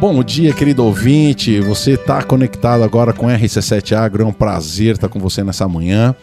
[0.00, 1.58] Bom dia, querido ouvinte.
[1.58, 4.22] Você está conectado agora com RC7 Agro.
[4.22, 6.14] É um prazer estar com você nessa manhã.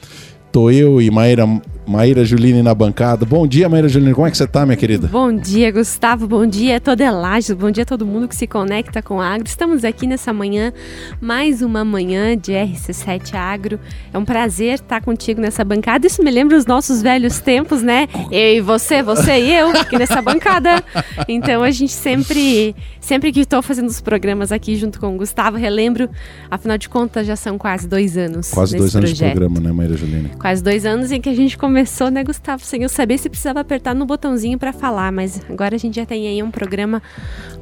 [0.49, 1.46] Tô eu e Maíra
[1.87, 3.25] Maíra Juline na bancada.
[3.25, 4.13] Bom dia, Maíra Juline.
[4.13, 5.07] Como é que você tá, minha querida?
[5.07, 6.27] Bom dia, Gustavo.
[6.27, 7.51] Bom dia, toda Elages.
[7.55, 9.47] Bom dia a todo mundo que se conecta com a Agro.
[9.47, 10.73] Estamos aqui nessa manhã,
[11.21, 13.79] mais uma manhã de RC7 Agro.
[14.11, 16.07] É um prazer estar contigo nessa bancada.
[16.07, 18.07] Isso me lembra os nossos velhos tempos, né?
[18.31, 20.83] Eu e você, você e eu aqui nessa bancada.
[21.27, 25.57] Então a gente sempre, sempre que estou fazendo os programas aqui junto com o Gustavo,
[25.57, 26.10] relembro.
[26.49, 28.49] Afinal de contas, já são quase dois anos.
[28.49, 29.07] Quase dois projeto.
[29.07, 30.32] anos de programa, né, Maíra Juline?
[30.39, 32.64] Quase dois anos em que a gente começou começou, né, Gustavo?
[32.64, 36.06] Sem eu saber se precisava apertar no botãozinho para falar, mas agora a gente já
[36.06, 37.03] tem aí um programa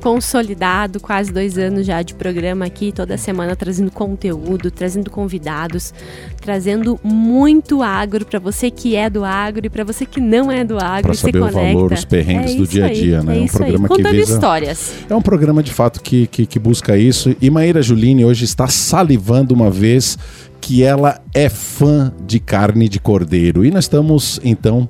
[0.03, 5.91] consolidado, quase dois anos já de programa aqui, toda semana trazendo conteúdo, trazendo convidados,
[6.39, 10.63] trazendo muito agro para você que é do agro e para você que não é
[10.63, 13.25] do agro pra e saber o valor, os perrengues é do dia a dia, aí,
[13.25, 13.37] né?
[13.37, 14.03] É um isso programa aí.
[14.03, 14.33] Que visa...
[14.33, 14.93] histórias.
[15.09, 17.35] É um programa de fato que, que, que busca isso.
[17.41, 20.19] E Maíra Juline hoje está salivando uma vez
[20.63, 23.65] que ela é fã de carne de cordeiro.
[23.65, 24.87] E nós estamos, então,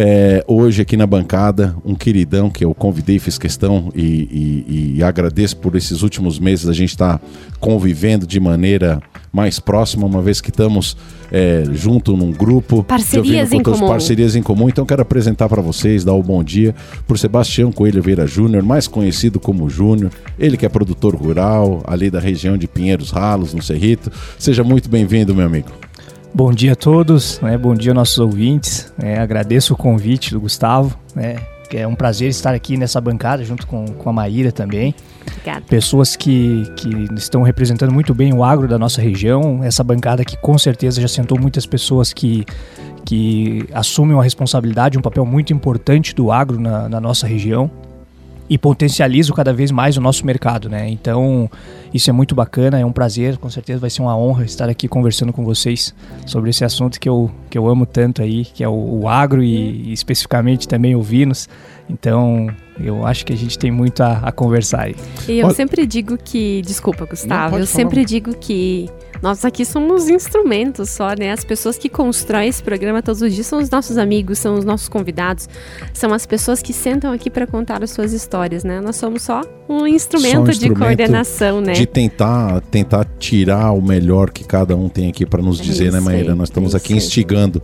[0.00, 5.02] é, hoje aqui na bancada, um queridão que eu convidei, fiz questão e, e, e
[5.02, 7.24] agradeço por esses últimos meses a gente estar tá
[7.58, 10.96] convivendo de maneira mais próxima, uma vez que estamos
[11.32, 12.84] é, junto num grupo.
[12.84, 13.88] Parcerias em comum.
[13.88, 14.68] Parcerias em comum.
[14.68, 18.62] Então quero apresentar para vocês, dar o um bom dia por Sebastião Coelho Veira Júnior,
[18.62, 20.12] mais conhecido como Júnior.
[20.38, 24.12] Ele que é produtor rural, ali da região de Pinheiros Ralos, no Cerrito.
[24.38, 25.87] Seja muito bem-vindo, meu amigo.
[26.34, 27.56] Bom dia a todos, né?
[27.56, 28.92] bom dia nossos ouvintes.
[28.96, 29.18] Né?
[29.18, 30.96] Agradeço o convite do Gustavo.
[31.14, 31.36] Né?
[31.72, 34.94] É um prazer estar aqui nessa bancada junto com, com a Maíra também.
[35.26, 35.64] Obrigada.
[35.68, 39.62] Pessoas que, que estão representando muito bem o agro da nossa região.
[39.62, 42.44] Essa bancada que com certeza já sentou muitas pessoas que,
[43.04, 47.70] que assumem uma responsabilidade, um papel muito importante do agro na, na nossa região
[48.48, 50.88] e potencializam cada vez mais o nosso mercado, né?
[50.88, 51.50] Então,
[51.92, 54.88] isso é muito bacana, é um prazer, com certeza vai ser uma honra estar aqui
[54.88, 55.94] conversando com vocês
[56.26, 59.42] sobre esse assunto que eu, que eu amo tanto aí, que é o, o agro
[59.42, 61.48] e, e, especificamente também o Vinos.
[61.88, 62.48] Então,
[62.80, 64.96] eu acho que a gente tem muito a, a conversar aí.
[65.28, 65.54] E eu Olha...
[65.54, 67.66] sempre digo que, desculpa, Gustavo, Não, eu falar.
[67.66, 68.88] sempre digo que
[69.20, 71.32] nós aqui somos instrumentos só, né?
[71.32, 74.64] As pessoas que constroem esse programa todos os dias são os nossos amigos, são os
[74.64, 75.48] nossos convidados,
[75.92, 78.80] são as pessoas que sentam aqui para contar as suas histórias, né?
[78.80, 81.72] Nós somos só um instrumento, um instrumento de coordenação, né?
[81.72, 85.92] De tentar, tentar tirar o melhor que cada um tem aqui para nos é dizer,
[85.92, 86.34] né, Maíra?
[86.34, 87.60] Nós estamos é aqui instigando.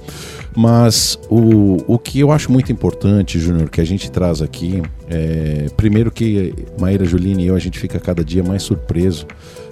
[0.56, 5.66] Mas o, o que eu acho muito importante, Júnior, que a gente traz aqui, é,
[5.76, 9.26] primeiro que Maíra, Juline e eu, a gente fica cada dia mais surpreso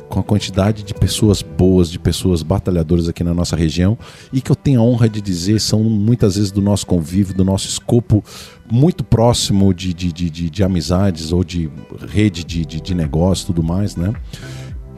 [0.08, 3.96] com a quantidade de pessoas boas, de pessoas batalhadoras aqui na nossa região
[4.30, 7.44] e que eu tenho a honra de dizer são muitas vezes do nosso convívio, do
[7.44, 8.22] nosso escopo
[8.70, 11.70] muito próximo de, de, de, de, de amizades ou de
[12.08, 14.12] rede de, de, de negócio tudo mais, né?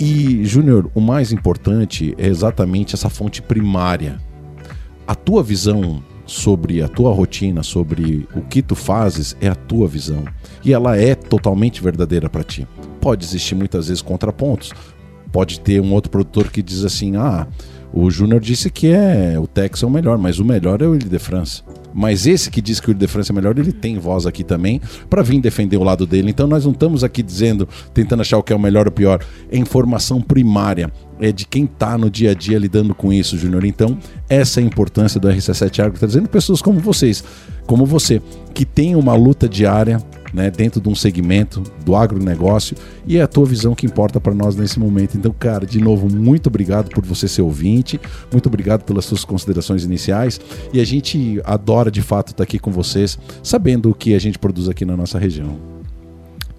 [0.01, 4.21] E, Júnior, o mais importante é exatamente essa fonte primária.
[5.07, 9.87] A tua visão sobre a tua rotina, sobre o que tu fazes, é a tua
[9.87, 10.25] visão.
[10.65, 12.67] E ela é totalmente verdadeira para ti.
[13.01, 14.73] Pode existir muitas vezes contrapontos,
[15.31, 17.47] pode ter um outro produtor que diz assim: ah,
[17.93, 20.97] o Júnior disse que é o Tex é o melhor, mas o melhor é o
[20.97, 21.63] Ile de France.
[21.97, 24.43] Mas esse que diz que o Ile de France é melhor, ele tem voz aqui
[24.43, 26.29] também para vir defender o lado dele.
[26.29, 28.93] Então nós não estamos aqui dizendo, tentando achar o que é o melhor ou o
[28.93, 29.25] pior.
[29.49, 30.91] É informação primária.
[31.25, 33.65] É de quem está no dia a dia lidando com isso, Júnior.
[33.65, 33.97] Então,
[34.29, 37.25] essa é a importância do RC7 Agro, trazendo pessoas como vocês,
[37.67, 38.21] como você,
[38.53, 39.99] que tem uma luta diária
[40.35, 42.77] né, dentro de um segmento do agronegócio
[43.07, 45.17] e é a tua visão que importa para nós nesse momento.
[45.17, 47.99] Então, cara, de novo, muito obrigado por você ser ouvinte,
[48.31, 50.39] muito obrigado pelas suas considerações iniciais
[50.75, 54.39] e a gente adora de fato estar aqui com vocês, sabendo o que a gente
[54.39, 55.74] produz aqui na nossa região.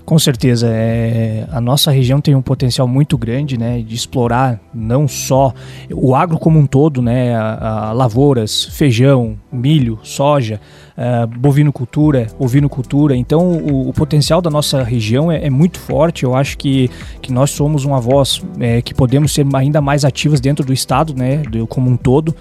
[0.05, 5.07] Com certeza, é, a nossa região tem um potencial muito grande, né, de explorar não
[5.07, 5.51] só
[5.91, 10.61] o agro como um todo, né, a, a lavouras, feijão, milho, soja,
[10.95, 13.15] uh, bovinocultura, ovinocultura.
[13.15, 16.23] Então, o, o, potencial da nossa região é, é, muito forte.
[16.23, 16.87] Eu acho que,
[17.19, 21.15] que nós somos uma voz é, que podemos ser ainda mais ativas dentro do estado,
[21.15, 22.35] né, do, como um todo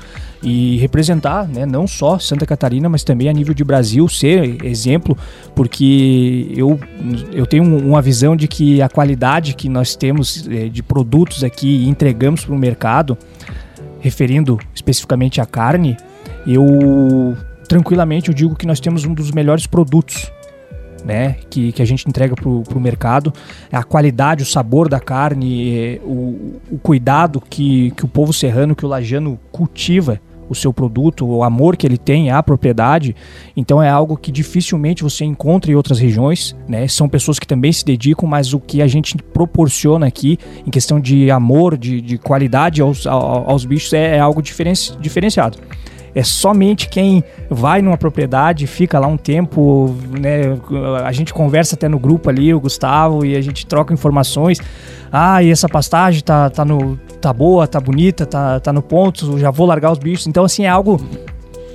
[0.44, 5.17] e representar, né, não só Santa Catarina, mas também a nível de Brasil, ser exemplo,
[5.55, 6.79] porque eu,
[7.32, 11.85] eu tenho uma visão de que a qualidade que nós temos é, de produtos aqui
[11.85, 13.17] e entregamos para o mercado,
[14.00, 15.96] referindo especificamente à carne,
[16.47, 17.35] eu
[17.67, 20.31] tranquilamente eu digo que nós temos um dos melhores produtos
[21.02, 23.32] né, que, que a gente entrega para o mercado,
[23.73, 28.85] a qualidade, o sabor da carne, o, o cuidado que, que o povo serrano, que
[28.85, 33.14] o lajano cultiva o seu produto, o amor que ele tem à propriedade.
[33.56, 36.87] Então é algo que dificilmente você encontra em outras regiões, né?
[36.88, 41.00] São pessoas que também se dedicam, mas o que a gente proporciona aqui em questão
[41.00, 45.58] de amor, de, de qualidade aos, aos bichos é, é algo diferenci, diferenciado
[46.14, 50.56] é somente quem vai numa propriedade, fica lá um tempo, né?
[51.05, 54.61] A gente conversa até no grupo ali, o Gustavo, e a gente troca informações.
[55.16, 59.38] Ah, e essa pastagem tá, tá, no, tá boa, tá bonita, tá, tá no ponto,
[59.38, 60.26] já vou largar os bichos.
[60.26, 61.00] Então, assim, é algo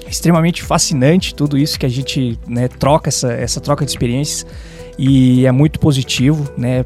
[0.10, 4.46] extremamente fascinante tudo isso que a gente né, troca, essa, essa troca de experiências
[4.98, 6.84] e é muito positivo, né?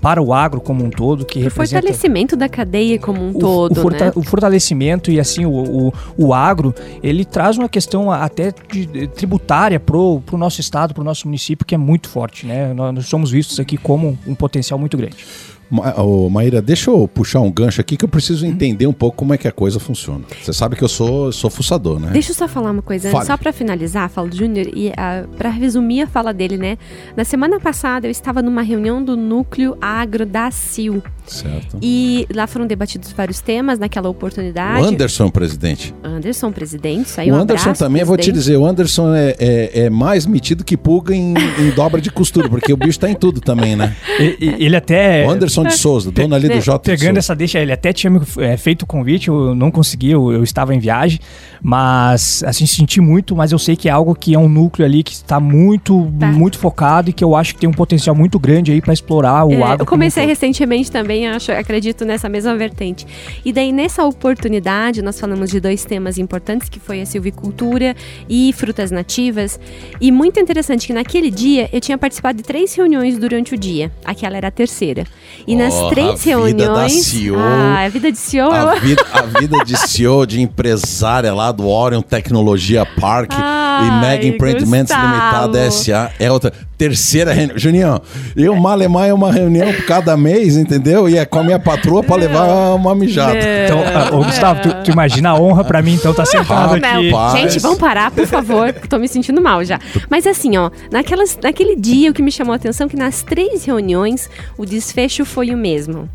[0.00, 1.82] para o agro como um todo, que o representa...
[1.82, 4.12] fortalecimento da cadeia como um o, todo, o, forta né?
[4.16, 9.06] o fortalecimento e assim, o, o, o, agro, ele traz uma questão até de, de,
[9.08, 12.72] tributária pro, pro nosso estado, pro nosso município, que é muito forte, né?
[12.72, 15.24] Nós, nós somos vistos aqui como um potencial muito grande.
[15.72, 19.16] Ma oh, Maíra, deixa eu puxar um gancho aqui que eu preciso entender um pouco
[19.16, 20.22] como é que a coisa funciona.
[20.42, 22.10] Você sabe que eu sou, sou fuçador, né?
[22.12, 23.24] Deixa eu só falar uma coisa, Fale.
[23.24, 26.76] só para finalizar do Júnior e uh, ah, para resumir a fala dele, né?
[27.16, 31.02] Na semana passada eu estava numa reunião do núcleo agro da CIL.
[31.26, 31.78] Certo.
[31.80, 34.82] E lá foram debatidos vários temas naquela oportunidade.
[34.82, 35.94] O Anderson, presidente.
[36.02, 38.06] Anderson, presidente, saiu O Anderson abraço, também, presidente.
[38.06, 42.00] vou te dizer, o Anderson é, é, é mais metido que pulga em, em, dobra
[42.00, 43.96] de costura, porque o bicho tá em tudo também, né?
[44.40, 45.26] Ele até.
[45.26, 46.78] O Anderson de Souza, dono ali do J.
[46.78, 50.32] Pegando essa deixa, ele até tinha me é, feito o convite, eu não consegui, eu,
[50.32, 51.18] eu, estava em viagem,
[51.62, 55.02] mas assim, senti muito, mas eu sei que é algo que é um núcleo ali
[55.02, 56.26] que está muito, tá.
[56.26, 59.44] muito focado e que eu acho que tem um potencial muito grande aí para explorar
[59.44, 59.82] o é, agro.
[59.82, 63.06] Eu comecei recentemente também, acho, acredito nessa mesma vertente.
[63.44, 67.94] E daí, nessa oportunidade, nós falamos de dois temas importantes, que foi a silvicultura
[68.28, 69.58] e frutas nativas.
[70.00, 73.90] E muito interessante que naquele dia eu tinha participado de três reuniões durante o dia.
[74.04, 75.04] Aquela era a terceira.
[75.46, 76.92] E oh, nas três reuniões.
[76.92, 78.50] CEO, ah, a vida de CEO.
[78.50, 84.00] A vida, a vida de CEO, de empresária lá do Orion Tecnologia Park Ai, e
[84.00, 87.56] Mega Empreendimentos Limitada SA é outra terceira reunião.
[87.56, 88.02] Juninho,
[88.36, 91.01] eu malemar é uma reunião por cada mês, entendeu?
[91.08, 93.36] E é com a minha patroa pra levar uma mijada.
[93.64, 97.10] Então, uh, ô, Gustavo, tu, tu, imagina a honra pra mim, então, tá sentado aqui.
[97.38, 98.72] Gente, vamos parar, por favor.
[98.88, 99.78] Tô me sentindo mal já.
[100.08, 103.22] Mas assim, ó, naquelas, naquele dia o que me chamou a atenção é que nas
[103.22, 106.08] três reuniões o desfecho foi o mesmo.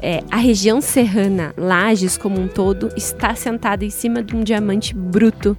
[0.00, 4.94] É, a região serrana, Lages como um todo, está sentada em cima de um diamante
[4.94, 5.56] bruto.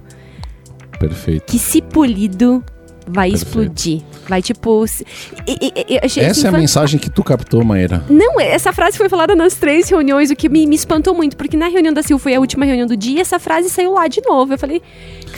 [0.98, 1.44] Perfeito.
[1.46, 2.64] Que se polido
[3.08, 3.48] vai Perfeito.
[3.48, 4.02] explodir.
[4.28, 4.84] Vai tipo.
[5.46, 6.60] E, e, e, achei, essa assim, é a foi...
[6.60, 8.04] mensagem que tu captou, Maíra.
[8.08, 11.56] Não, essa frase foi falada nas três reuniões, o que me, me espantou muito, porque
[11.56, 14.20] na reunião da Sil foi a última reunião do dia, essa frase saiu lá de
[14.22, 14.52] novo.
[14.54, 14.82] Eu falei,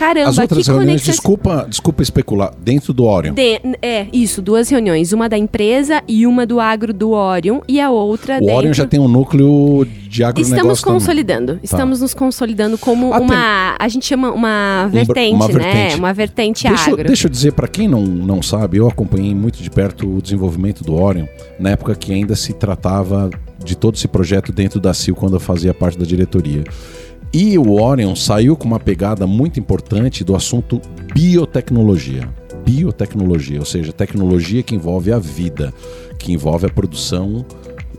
[0.00, 1.12] caramba, As outras que reuniões, conexão...
[1.12, 3.34] desculpa, desculpa especular, dentro do Orion.
[3.34, 5.12] De, é, isso, duas reuniões.
[5.12, 8.38] Uma da empresa e uma do agro do Orion, e a outra.
[8.38, 8.54] O dentro...
[8.56, 10.54] Orion já tem um núcleo de agronegócio.
[10.54, 11.46] Estamos consolidando.
[11.48, 11.64] Também.
[11.64, 12.02] Estamos tá.
[12.02, 13.76] nos consolidando como uma.
[13.78, 15.52] A gente chama uma vertente, uma né?
[15.52, 15.98] Vertente.
[15.98, 17.06] Uma vertente deixa, agro.
[17.06, 20.82] Deixa eu dizer, para quem não, não sabe, eu acompanhei muito de perto o desenvolvimento
[20.82, 21.26] do Orion,
[21.58, 23.28] na época que ainda se tratava
[23.62, 26.64] de todo esse projeto dentro da CIL, quando eu fazia parte da diretoria.
[27.32, 30.80] E o Orion saiu com uma pegada muito importante do assunto
[31.14, 32.28] biotecnologia.
[32.64, 35.72] Biotecnologia, ou seja, tecnologia que envolve a vida,
[36.18, 37.44] que envolve a produção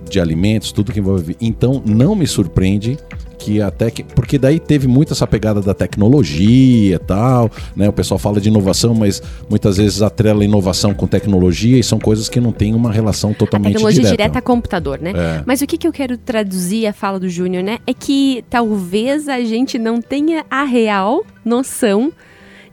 [0.09, 1.37] de alimentos, tudo que envolve.
[1.39, 2.97] Então, não me surpreende
[3.41, 7.89] que até que, porque daí teve muito essa pegada da tecnologia e tal, né?
[7.89, 12.29] O pessoal fala de inovação, mas muitas vezes atrela inovação com tecnologia e são coisas
[12.29, 14.17] que não têm uma relação totalmente a tecnologia direta.
[14.17, 15.11] direta a computador, né?
[15.15, 15.43] É.
[15.45, 17.79] Mas o que, que eu quero traduzir a fala do Júnior, né?
[17.87, 22.11] É que talvez a gente não tenha a real noção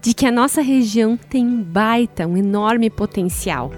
[0.02, 3.72] de que a nossa região tem um baita, um enorme potencial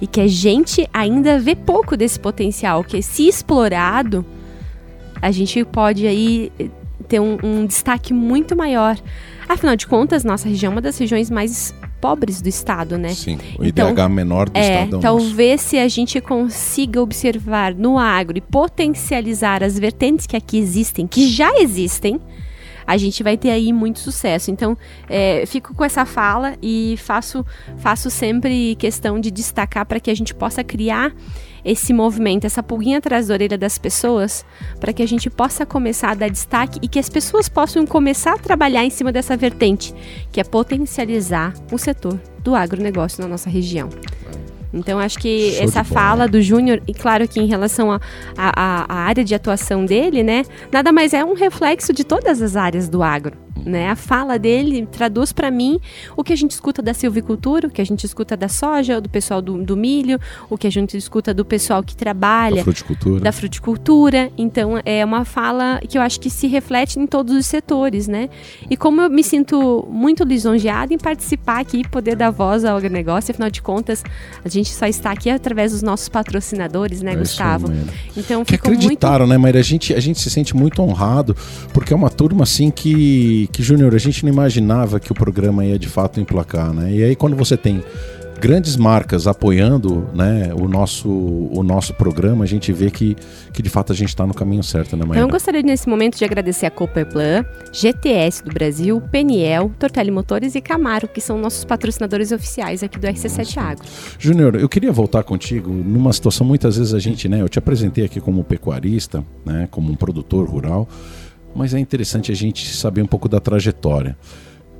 [0.00, 4.24] e que a gente ainda vê pouco desse potencial, que se explorado,
[5.24, 6.68] a gente pode aí eh,
[7.08, 8.94] ter um, um destaque muito maior.
[9.48, 13.08] Afinal de contas, nossa região é uma das regiões mais pobres do estado, né?
[13.08, 14.98] Sim, o então, IDH menor do é, estado.
[14.98, 15.70] É talvez nosso.
[15.70, 21.26] se a gente consiga observar no agro e potencializar as vertentes que aqui existem, que
[21.26, 22.20] já existem,
[22.86, 24.50] a gente vai ter aí muito sucesso.
[24.50, 24.76] Então,
[25.08, 27.46] é, fico com essa fala e faço,
[27.78, 31.14] faço sempre questão de destacar para que a gente possa criar
[31.64, 34.44] esse movimento, essa pulguinha atrás da orelha das pessoas,
[34.78, 38.34] para que a gente possa começar a dar destaque e que as pessoas possam começar
[38.34, 39.94] a trabalhar em cima dessa vertente,
[40.30, 43.88] que é potencializar o setor do agronegócio na nossa região.
[44.72, 48.00] Então, acho que Show essa fala do Júnior, e claro que em relação à
[48.36, 52.42] a, a, a, área de atuação dele, né, nada mais é um reflexo de todas
[52.42, 53.43] as áreas do agro.
[53.64, 53.90] Né?
[53.90, 55.80] A fala dele traduz para mim
[56.16, 59.08] o que a gente escuta da silvicultura, o que a gente escuta da soja, do
[59.08, 60.18] pessoal do, do milho,
[60.48, 63.20] o que a gente escuta do pessoal que trabalha da fruticultura.
[63.20, 64.30] da fruticultura.
[64.36, 68.28] Então é uma fala que eu acho que se reflete em todos os setores, né?
[68.70, 72.80] E como eu me sinto muito lisonjeada em participar aqui e poder dar voz ao
[72.80, 74.02] negócio, afinal de contas,
[74.44, 77.72] a gente só está aqui através dos nossos patrocinadores, né, é Gustavo?
[78.16, 79.30] Então que acreditaram, muito...
[79.30, 79.60] né, Maíra?
[79.60, 81.36] A gente, a gente se sente muito honrado,
[81.72, 85.64] porque é uma turma assim que, que Júnior, a gente não imaginava que o programa
[85.64, 86.92] ia de fato emplacar, né?
[86.92, 87.82] E aí quando você tem
[88.44, 93.16] grandes marcas apoiando né, o, nosso, o nosso programa, a gente vê que,
[93.54, 95.16] que de fato a gente está no caminho certo, né, Maíra?
[95.16, 100.54] Então, eu gostaria nesse momento de agradecer a Cooperplan, GTS do Brasil, Peniel, Tortelli Motores
[100.54, 103.84] e Camaro, que são nossos patrocinadores oficiais aqui do RC7 Agro.
[104.18, 108.04] Júnior, eu queria voltar contigo numa situação, muitas vezes a gente, né, eu te apresentei
[108.04, 110.86] aqui como pecuarista, né, como um produtor rural,
[111.54, 114.16] mas é interessante a gente saber um pouco da trajetória.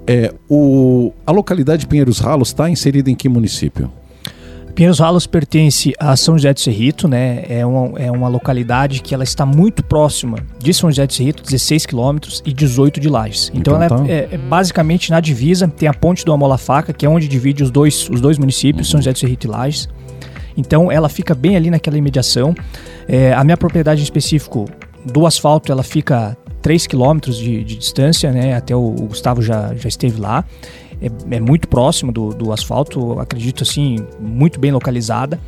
[0.07, 3.91] É, o, a localidade de Pinheiros Ralos está inserida em que município?
[4.75, 7.45] Pinheiros Ralos pertence a São José do Cerrito, né?
[7.49, 11.45] É uma, é uma localidade que ela está muito próxima de São José do Cerrito,
[11.45, 13.53] 16 quilômetros e 18 de Lages.
[13.55, 14.35] Então, então ela é, tá.
[14.35, 17.63] é, é, basicamente na divisa, tem a ponte do Amola Faca, que é onde divide
[17.63, 18.93] os dois, os dois municípios, uhum.
[18.93, 19.89] São José do Cerrito e Lages.
[20.57, 22.53] Então ela fica bem ali naquela imediação.
[23.07, 24.69] É, a minha propriedade em específico
[25.05, 28.57] do asfalto, ela fica 3 quilômetros de, de, distância, né?
[28.57, 30.43] Até o, o, Gustavo já, já esteve lá.
[30.99, 35.39] É, é muito próximo do, do, asfalto, acredito assim, muito bem localizada.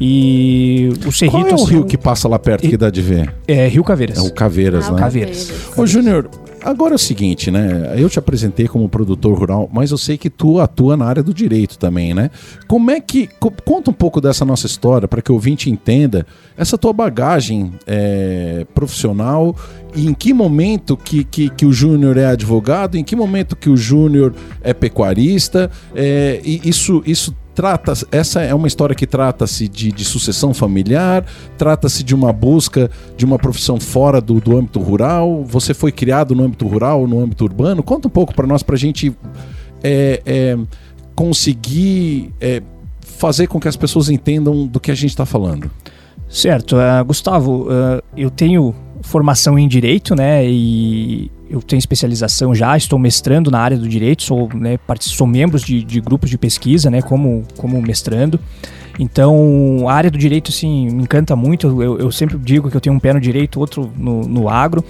[0.00, 1.38] E o Cerrito...
[1.38, 3.32] Qual é o rio que passa lá perto e, que dá de ver?
[3.46, 4.18] É Rio Caveiras.
[4.18, 4.98] É o Caveiras, ah, né?
[4.98, 5.52] Caveiras.
[5.76, 6.28] Ô, Júnior,
[6.66, 7.94] Agora é o seguinte, né?
[7.96, 11.32] Eu te apresentei como produtor rural, mas eu sei que tu atua na área do
[11.32, 12.28] direito também, né?
[12.66, 13.28] Como é que.
[13.64, 18.66] Conta um pouco dessa nossa história para que o ouvinte entenda essa tua bagagem é,
[18.74, 19.54] profissional
[19.94, 23.70] e em que momento que, que, que o Júnior é advogado, em que momento que
[23.70, 29.66] o Júnior é pecuarista, é, e isso, isso trata essa é uma história que trata-se
[29.66, 31.24] de, de, sucessão familiar,
[31.56, 35.42] trata-se de uma busca de uma profissão fora do, do âmbito rural.
[35.44, 37.82] Você foi criado no âmbito rural, no âmbito urbano?
[37.82, 39.10] Conta um pouco para nós, para a gente
[39.82, 40.58] é, é,
[41.14, 42.62] conseguir é,
[43.00, 45.70] fazer com que as pessoas entendam do que a gente está falando.
[46.28, 50.44] Certo, uh, Gustavo, uh, eu tenho formação em direito, né?
[50.46, 55.58] E eu tenho especialização já, estou mestrando na área do direito, sou, né, sou membro
[55.58, 58.40] de, de grupos de pesquisa, né, como, como mestrando.
[58.98, 61.82] Então, a área do direito, assim, me encanta muito.
[61.82, 64.82] Eu, eu sempre digo que eu tenho um pé no direito, outro no, no agro.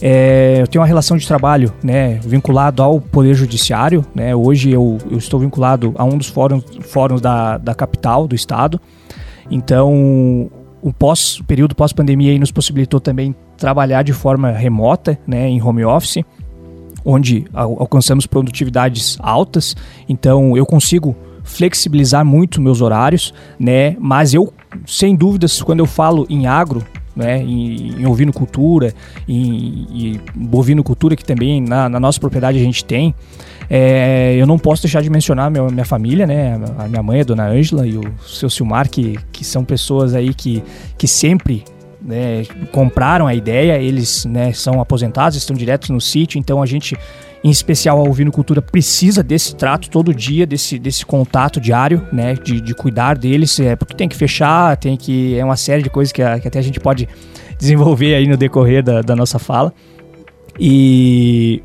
[0.00, 4.04] É, eu tenho uma relação de trabalho, né, vinculado ao Poder Judiciário.
[4.14, 8.34] Né, hoje eu, eu estou vinculado a um dos fóruns, fóruns da, da capital, do
[8.34, 8.80] estado.
[9.50, 10.50] Então,
[10.82, 15.84] o, pós, o período pós-pandemia nos possibilitou também trabalhar de forma remota, né, em home
[15.84, 16.24] office,
[17.04, 19.76] onde alcançamos produtividades altas.
[20.08, 23.96] Então eu consigo flexibilizar muito meus horários, né?
[23.98, 24.52] Mas eu,
[24.86, 26.84] sem dúvidas, quando eu falo em agro,
[27.14, 28.94] né, em, em ovinocultura,
[29.28, 33.14] em, em bovinocultura, que também na, na, nossa propriedade a gente tem,
[33.68, 37.24] é, eu não posso deixar de mencionar minha, minha família, né, a minha mãe, a
[37.24, 40.62] dona Ângela, e o seu Silmar, que, que são pessoas aí que,
[40.96, 41.64] que sempre
[42.00, 46.96] né, compraram a ideia, eles né, são aposentados, estão diretos no sítio, então a gente,
[47.44, 52.60] em especial a Ovinocultura, precisa desse trato todo dia, desse, desse contato diário, né, de,
[52.60, 55.38] de cuidar deles, é, porque tem que fechar, tem que.
[55.38, 57.08] É uma série de coisas que, a, que até a gente pode
[57.58, 59.72] desenvolver aí no decorrer da, da nossa fala.
[60.58, 61.62] E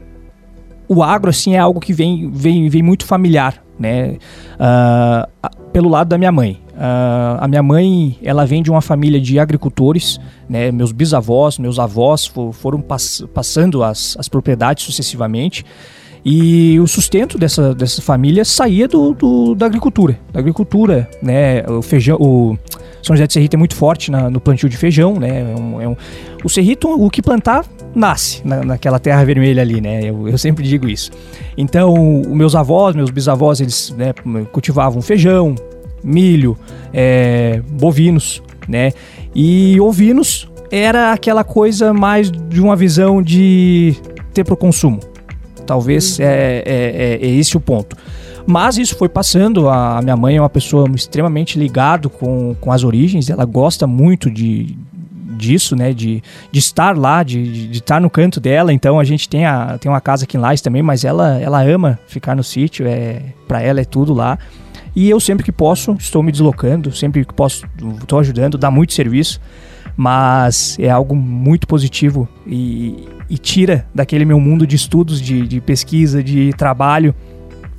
[0.87, 4.17] o agro, assim, é algo que vem, vem, vem muito familiar, né?
[4.55, 6.61] Uh, pelo lado da minha mãe.
[6.73, 10.71] Uh, a minha mãe, ela vem de uma família de agricultores, né?
[10.71, 15.65] Meus bisavós, meus avós for, foram pass passando as, as propriedades sucessivamente.
[16.23, 20.19] E o sustento dessa, dessa família saía do, do, da agricultura.
[20.31, 21.63] Da agricultura, né?
[21.67, 22.57] O feijão, o
[23.01, 25.53] São José de Serrito é muito forte na, no plantio de feijão, né?
[25.53, 25.95] É um, é um,
[26.43, 27.65] o Serrito, o que plantar,
[27.95, 30.03] nasce na, naquela terra vermelha ali, né?
[30.03, 31.11] Eu, eu sempre digo isso.
[31.57, 34.13] Então, meus avós, meus bisavós, eles né,
[34.51, 35.55] cultivavam feijão,
[36.03, 36.57] milho,
[36.93, 38.93] é, bovinos, né?
[39.33, 43.95] E ovinos era aquela coisa mais de uma visão de
[44.33, 44.99] ter para o consumo.
[45.65, 46.25] Talvez uhum.
[46.25, 47.95] é, é, é, é, esse o ponto.
[48.45, 49.67] Mas isso foi passando.
[49.69, 53.29] A minha mãe é uma pessoa extremamente ligada com, com as origens.
[53.29, 54.77] Ela gosta muito de,
[55.37, 55.93] disso, né?
[55.93, 58.73] De, de estar lá, de, de estar no canto dela.
[58.73, 61.61] Então a gente tem, a, tem uma casa aqui em Lages também, mas ela, ela
[61.61, 62.87] ama ficar no sítio.
[62.87, 64.37] É, para ela é tudo lá.
[64.95, 67.65] E eu sempre que posso estou me deslocando, sempre que posso
[68.01, 69.39] estou ajudando, dá muito serviço.
[69.95, 75.59] mas é algo muito positivo e, e tira daquele meu mundo de estudos, de, de
[75.59, 77.15] pesquisa, de trabalho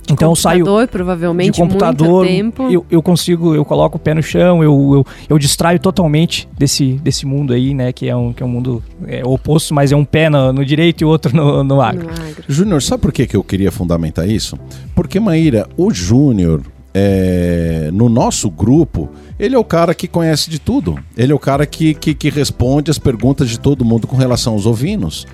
[0.09, 2.25] então eu saio provavelmente de computador,
[2.71, 6.93] eu, eu consigo, eu coloco o pé no chão, eu, eu, eu distraio totalmente desse,
[6.93, 7.91] desse mundo aí, né?
[7.91, 10.65] Que é um, que é um mundo é, oposto, mas é um pé no, no
[10.65, 12.09] direito e outro no, no agro.
[12.09, 12.43] agro.
[12.47, 14.57] Júnior, sabe por que, que eu queria fundamentar isso?
[14.95, 16.61] Porque, Maíra, o Júnior,
[16.93, 20.97] é, no nosso grupo, ele é o cara que conhece de tudo.
[21.17, 24.53] Ele é o cara que, que, que responde as perguntas de todo mundo com relação
[24.53, 25.25] aos ovinos.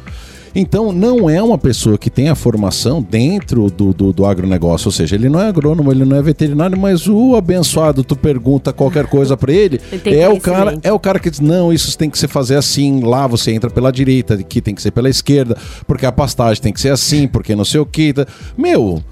[0.55, 4.91] Então, não é uma pessoa que tem a formação dentro do, do, do agronegócio, ou
[4.91, 9.07] seja, ele não é agrônomo, ele não é veterinário, mas o abençoado, tu pergunta qualquer
[9.07, 12.09] coisa para ele, ele é o cara é o cara que diz, não, isso tem
[12.09, 15.57] que se fazer assim, lá você entra pela direita, aqui tem que ser pela esquerda,
[15.85, 18.13] porque a pastagem tem que ser assim, porque não sei o que.
[18.57, 19.03] Meu,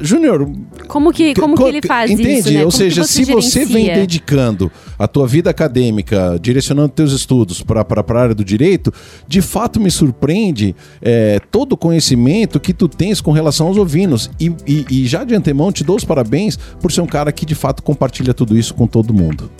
[0.00, 0.50] Júnior.
[0.86, 2.38] Como que, como que ele faz entende?
[2.38, 2.52] isso?
[2.52, 2.64] Né?
[2.64, 8.20] Ou seja, se você vem dedicando a tua vida acadêmica, direcionando teus estudos para a
[8.20, 8.92] área do direito,
[9.26, 14.30] de fato me surpreende é, todo o conhecimento que tu tens com relação aos ovinos.
[14.38, 17.44] E, e, e já de antemão te dou os parabéns por ser um cara que
[17.44, 19.50] de fato compartilha tudo isso com todo mundo.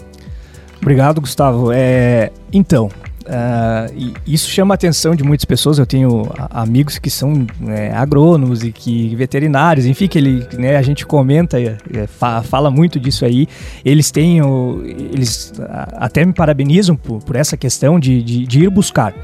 [0.81, 1.71] Obrigado, Gustavo.
[1.73, 2.89] É, então,
[3.31, 5.79] Uh, isso chama a atenção de muitas pessoas.
[5.79, 10.83] Eu tenho amigos que são né, agrônomos e que veterinários, enfim, que ele, né, a
[10.83, 11.77] gente comenta, é,
[12.09, 13.47] fa fala muito disso aí.
[13.85, 15.53] Eles têm, o, eles
[15.93, 19.15] até me parabenizam por, por essa questão de, de, de, ir buscar.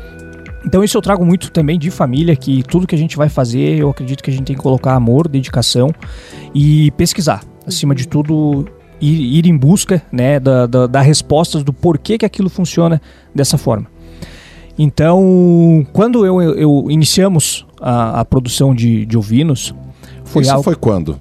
[0.64, 3.78] Então isso eu trago muito também de família, que tudo que a gente vai fazer,
[3.78, 5.90] eu acredito que a gente tem que colocar amor, dedicação
[6.54, 7.42] e pesquisar.
[7.66, 8.66] Acima de tudo,
[9.00, 13.02] ir, ir em busca né, da, da, da respostas do porquê que aquilo funciona
[13.34, 13.95] dessa forma.
[14.78, 19.74] Então, quando eu, eu iniciamos a, a produção de, de, ovinos,
[20.24, 20.64] foi Isso algo...
[20.64, 21.18] foi quando?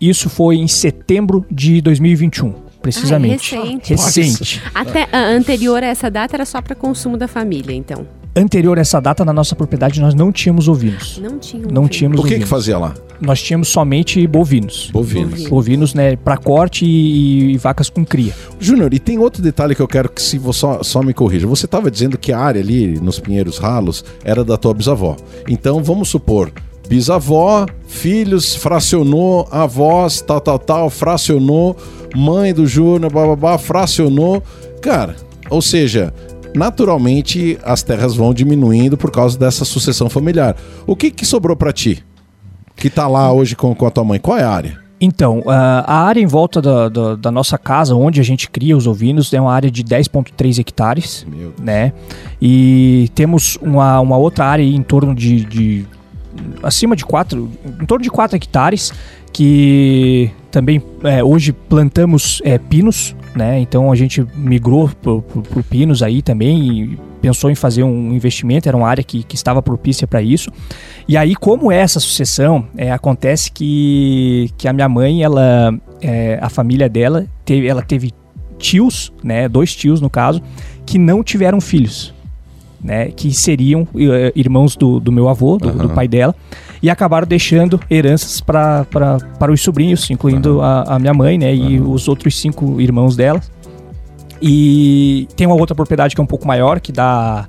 [0.00, 3.56] Isso foi em setembro de 2021, precisamente.
[3.56, 3.90] Ah, recente.
[3.90, 4.62] Recente.
[4.74, 8.06] Até anterior a essa data era só para consumo da família, então.
[8.38, 11.18] Anterior a essa data, na nossa propriedade, nós não tínhamos ovinos.
[11.22, 11.72] Não tínhamos.
[11.72, 12.44] Não tínhamos O que ovinos.
[12.44, 12.94] que fazia lá?
[13.20, 14.90] Nós tínhamos somente bovinos.
[14.92, 15.48] Bovinos.
[15.48, 18.32] Bovinos, né, para corte e, e, vacas com cria.
[18.60, 21.46] Júnior, e tem outro detalhe que eu quero que se você só, só me corrija.
[21.46, 25.16] Você estava dizendo que a área ali nos Pinheiros Ralos era da tua bisavó.
[25.48, 26.52] Então, vamos supor,
[26.88, 31.76] bisavó, filhos, fracionou, avós, tal, tal, tal, fracionou,
[32.14, 34.42] mãe do Júnior, bababá, fracionou.
[34.80, 35.16] Cara,
[35.50, 36.12] ou seja,
[36.54, 40.56] naturalmente as terras vão diminuindo por causa dessa sucessão familiar.
[40.86, 42.04] O que, que sobrou para ti?
[42.76, 44.18] Que tá lá hoje com, com a tua mãe?
[44.18, 44.88] Qual é a área?
[45.00, 48.86] Então, a área em volta da, da, da, nossa casa, onde a gente cria os
[48.86, 51.26] ovinos, é uma área de 10,3 hectares,
[51.60, 51.92] né?
[52.42, 55.86] E temos uma, uma outra área em torno de, de
[56.62, 58.92] acima de 4, em torno de 4 hectares,
[59.32, 63.60] que também é, hoje plantamos é, pinos, né?
[63.60, 68.88] Então a gente migrou para pinos aí também pensou em fazer um investimento, era uma
[68.88, 70.50] área que, que estava propícia para isso.
[71.06, 76.38] E aí, como é essa sucessão, é, acontece que, que a minha mãe, ela, é,
[76.40, 78.12] a família dela, teve, ela teve
[78.58, 79.48] tios, né?
[79.48, 80.42] Dois tios no caso,
[80.86, 82.14] que não tiveram filhos.
[82.80, 85.76] Né, que seriam uh, irmãos do, do meu avô, do, uhum.
[85.78, 86.32] do pai dela
[86.80, 88.86] e acabaram deixando heranças para
[89.50, 90.62] os sobrinhos, incluindo uhum.
[90.62, 91.70] a, a, minha mãe, né, uhum.
[91.70, 93.40] e os outros cinco irmãos dela.
[94.40, 97.48] E tem uma outra propriedade que é um pouco maior, que dá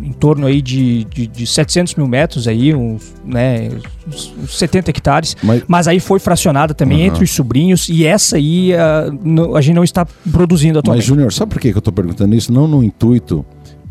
[0.00, 3.68] em torno aí de, de, de 700 mil metros aí, uns, né,
[4.06, 7.06] uns 70 hectares, mas, mas aí foi fracionada também uhum.
[7.06, 9.10] entre os sobrinhos e essa aí a,
[9.56, 11.02] a gente não está produzindo atualmente.
[11.02, 12.52] Mas Júnior, sabe por que eu estou perguntando isso?
[12.52, 13.44] Não no intuito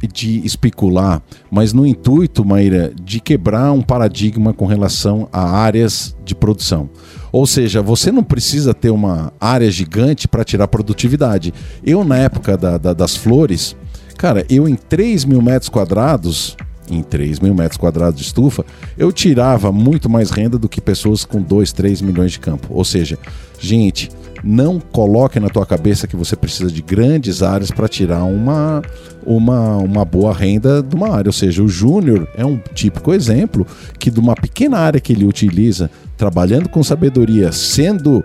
[0.05, 6.36] de especular, mas no intuito, Maíra, de quebrar um paradigma com relação a áreas de
[6.36, 6.89] produção.
[7.31, 11.53] Ou seja, você não precisa ter uma área gigante para tirar produtividade.
[11.83, 13.75] Eu, na época da, da, das flores,
[14.17, 16.55] cara, eu em 3 mil metros quadrados,
[16.89, 18.65] em 3 mil metros quadrados de estufa,
[18.97, 22.67] eu tirava muito mais renda do que pessoas com 2, 3 milhões de campo.
[22.71, 23.17] Ou seja,
[23.60, 24.10] gente,
[24.43, 28.81] não coloque na tua cabeça que você precisa de grandes áreas para tirar uma,
[29.27, 31.29] uma, uma boa renda de uma área.
[31.29, 33.67] Ou seja, o júnior é um típico exemplo
[33.99, 38.23] que de uma pequena área que ele utiliza, trabalhando com sabedoria, sendo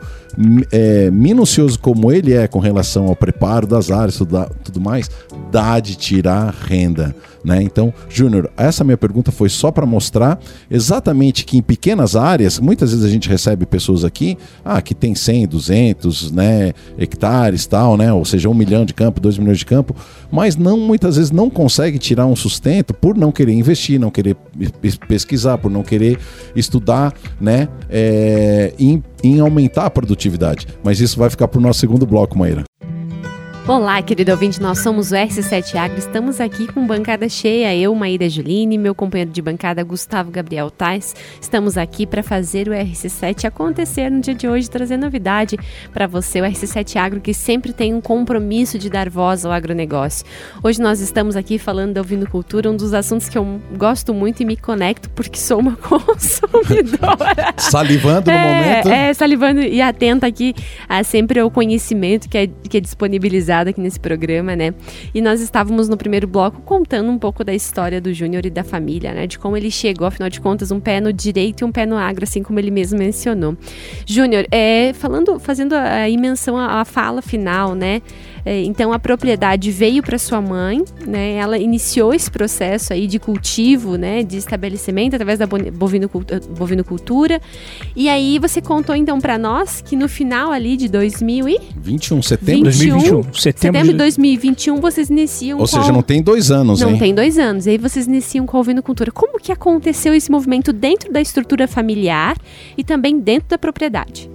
[0.70, 5.10] é, minucioso como ele é com relação ao preparo das áreas, tudo, tudo mais,
[5.50, 7.14] dá de tirar renda.
[7.44, 7.60] Né?
[7.62, 10.38] Então, Júnior, essa minha pergunta foi só para mostrar
[10.70, 15.14] exatamente que em pequenas áreas, muitas vezes a gente recebe pessoas aqui ah, que tem
[15.14, 18.12] 100, 200 né, hectares, tal, né?
[18.12, 19.94] ou seja, um milhão de campo, dois milhões de campo,
[20.30, 24.36] mas não muitas vezes não consegue tirar um sustento por não querer investir, não querer
[25.08, 26.18] pesquisar, por não querer
[26.54, 30.66] estudar né, é, em, em aumentar a produtividade.
[30.84, 32.64] Mas isso vai ficar para o nosso segundo bloco, Maíra.
[33.68, 38.28] Olá, querido ouvinte, nós somos o RC7 Agro, estamos aqui com bancada cheia, eu, Maíra
[38.28, 41.14] Juline, meu companheiro de bancada, Gustavo Gabriel Tais.
[41.40, 45.56] Estamos aqui para fazer o RC7 acontecer no dia de hoje, trazer novidade
[45.92, 50.26] para você, o RC7 Agro, que sempre tem um compromisso de dar voz ao agronegócio.
[50.60, 54.44] Hoje nós estamos aqui falando da ovinocultura, um dos assuntos que eu gosto muito e
[54.44, 57.54] me conecto, porque sou uma consumidora.
[57.58, 58.88] salivando no é, momento?
[58.88, 60.52] É, salivando e atenta aqui
[60.88, 64.74] a sempre ao conhecimento que é, que é disponibilizado aqui nesse programa, né?
[65.14, 68.64] E nós estávamos no primeiro bloco contando um pouco da história do Júnior e da
[68.64, 69.26] família, né?
[69.26, 71.96] De como ele chegou, afinal de contas, um pé no direito e um pé no
[71.96, 73.56] agro, assim como ele mesmo mencionou.
[74.06, 78.00] Júnior, é, falando, fazendo a menção à fala final, né?
[78.44, 81.34] É, então a propriedade veio para sua mãe, né?
[81.34, 84.22] Ela iniciou esse processo aí de cultivo, né?
[84.22, 87.40] De estabelecimento através da bovinocultura.
[87.94, 93.32] E aí você contou então para nós que no final ali de 2021, setembro 2021,
[93.32, 95.58] setembro, de 2021 vocês iniciam.
[95.58, 96.92] Ou seja, não tem dois anos, não hein?
[96.94, 97.66] Não tem dois anos.
[97.66, 99.12] E aí vocês iniciam com a ovinocultura.
[99.12, 102.36] Como que aconteceu esse movimento dentro da estrutura familiar
[102.76, 104.31] e também dentro da propriedade?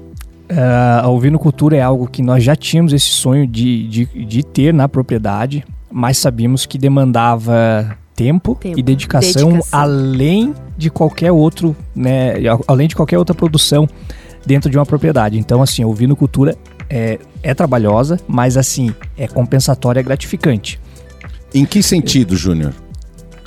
[0.49, 4.73] Uh, a ovinocultura é algo que nós já tínhamos esse sonho de, de, de ter
[4.73, 8.79] na propriedade, mas sabíamos que demandava tempo, tempo.
[8.79, 13.87] e dedicação, dedicação, além de qualquer outro, né, além de qualquer outra produção
[14.45, 15.37] dentro de uma propriedade.
[15.37, 16.57] Então, assim, a ovinocultura
[16.89, 20.79] é, é trabalhosa, mas assim, é compensatória, é gratificante.
[21.53, 22.73] Em que sentido, Júnior?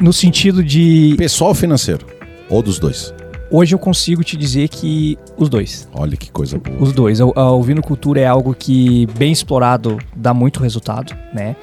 [0.01, 1.15] No sentido de.
[1.17, 2.07] Pessoal financeiro?
[2.49, 3.13] Ou dos dois?
[3.51, 5.89] Hoje eu consigo te dizer que os dois.
[5.93, 6.77] Olha que coisa boa.
[6.81, 7.21] Os dois.
[7.21, 11.57] A, a ovinocultura é algo que, bem explorado, dá muito resultado, né?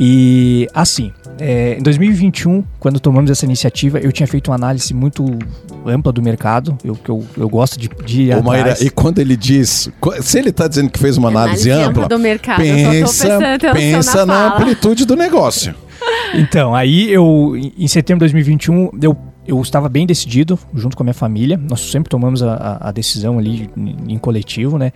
[0.00, 5.24] E assim, é, em 2021, quando tomamos essa iniciativa, eu tinha feito uma análise muito
[5.86, 6.76] ampla do mercado.
[6.84, 9.88] Eu, eu, eu gosto de, de ir Ô, Maíra, e quando ele diz,
[10.20, 13.38] se ele está dizendo que fez uma análise, análise ampla, do mercado, pensa,
[13.72, 15.74] pensa na, na amplitude do negócio.
[16.34, 19.16] Então, aí eu, em setembro de 2021, eu
[19.46, 23.38] eu estava bem decidido, junto com a minha família, nós sempre tomamos a, a decisão
[23.38, 24.92] ali em, coletivo, né,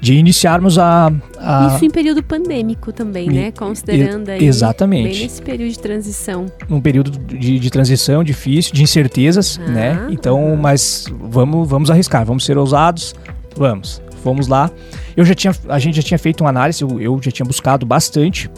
[0.00, 1.74] de iniciarmos a, a...
[1.74, 4.44] Isso em período pandêmico também, né, considerando aí...
[4.44, 5.10] Exatamente.
[5.10, 6.46] Bem nesse período de transição.
[6.70, 12.24] Um período de, de transição difícil, de incertezas, ah, né, então, mas vamos, vamos arriscar,
[12.24, 13.14] vamos ser ousados,
[13.56, 14.00] vamos.
[14.22, 14.70] Fomos lá.
[15.16, 17.86] Eu já tinha, a gente já tinha feito uma análise, eu, eu já tinha buscado
[17.86, 18.50] bastante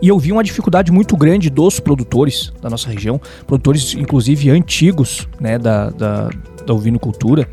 [0.00, 5.28] e eu vi uma dificuldade muito grande dos produtores da nossa região, produtores inclusive antigos
[5.40, 6.30] né, da, da,
[6.64, 7.48] da ovinocultura,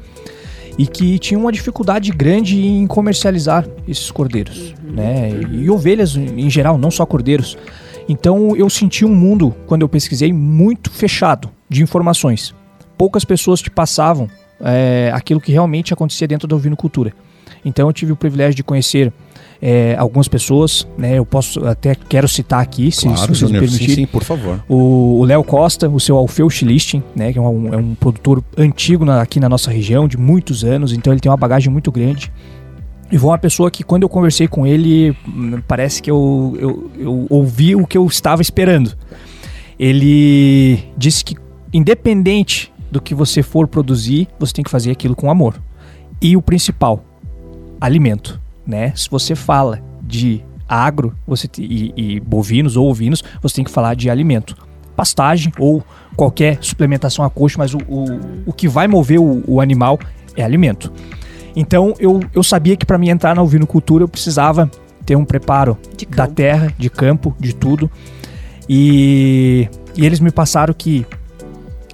[0.77, 4.91] e que tinham uma dificuldade grande em comercializar esses cordeiros, uhum.
[4.91, 5.29] né?
[5.51, 7.57] E ovelhas em geral, não só cordeiros.
[8.09, 12.53] Então eu senti um mundo, quando eu pesquisei, muito fechado de informações.
[12.97, 14.29] Poucas pessoas te passavam
[14.59, 17.13] é, aquilo que realmente acontecia dentro da ovinocultura.
[17.63, 19.11] Então eu tive o privilégio de conhecer
[19.61, 21.17] é, algumas pessoas, né?
[21.17, 23.95] Eu posso até quero citar aqui, se, claro, se vocês me permitirem.
[23.95, 24.63] Sim, sim, por favor.
[24.67, 27.31] O Léo Costa, o seu Alfeu Schlichting, né?
[27.31, 30.93] Que é um, é um produtor antigo na, aqui na nossa região, de muitos anos,
[30.93, 32.31] então ele tem uma bagagem muito grande.
[33.11, 35.15] E foi uma pessoa que, quando eu conversei com ele,
[35.67, 38.93] parece que eu, eu, eu ouvi o que eu estava esperando.
[39.79, 41.35] Ele disse que,
[41.71, 45.55] independente do que você for produzir, você tem que fazer aquilo com amor.
[46.21, 47.03] E o principal,
[47.79, 48.93] alimento né?
[48.95, 53.95] Se você fala de agro você e, e bovinos ou ovinos, você tem que falar
[53.95, 54.55] de alimento.
[54.95, 55.83] Pastagem ou
[56.15, 58.05] qualquer suplementação a coxo, mas o, o,
[58.47, 59.99] o que vai mover o, o animal
[60.35, 60.91] é alimento.
[61.55, 64.69] Então eu, eu sabia que para mim entrar na ovinocultura eu precisava
[65.05, 65.77] ter um preparo
[66.09, 67.89] da terra, de campo, de tudo.
[68.67, 71.05] E, e eles me passaram que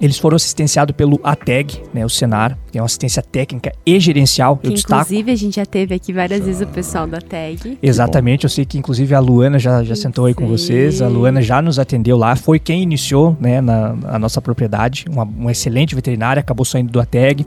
[0.02, 4.56] eles foram assistenciados pelo ATEG, né, o Senar, que é uma assistência técnica e gerencial.
[4.56, 7.78] Que, inclusive, a gente já teve aqui várias vezes o pessoal da ATEG.
[7.80, 11.40] Exatamente, eu sei que inclusive a Luana já, já sentou aí com vocês, a Luana
[11.40, 15.94] já nos atendeu lá, foi quem iniciou né, na, a nossa propriedade, uma, uma excelente
[15.94, 17.46] veterinária, acabou saindo do ATEG.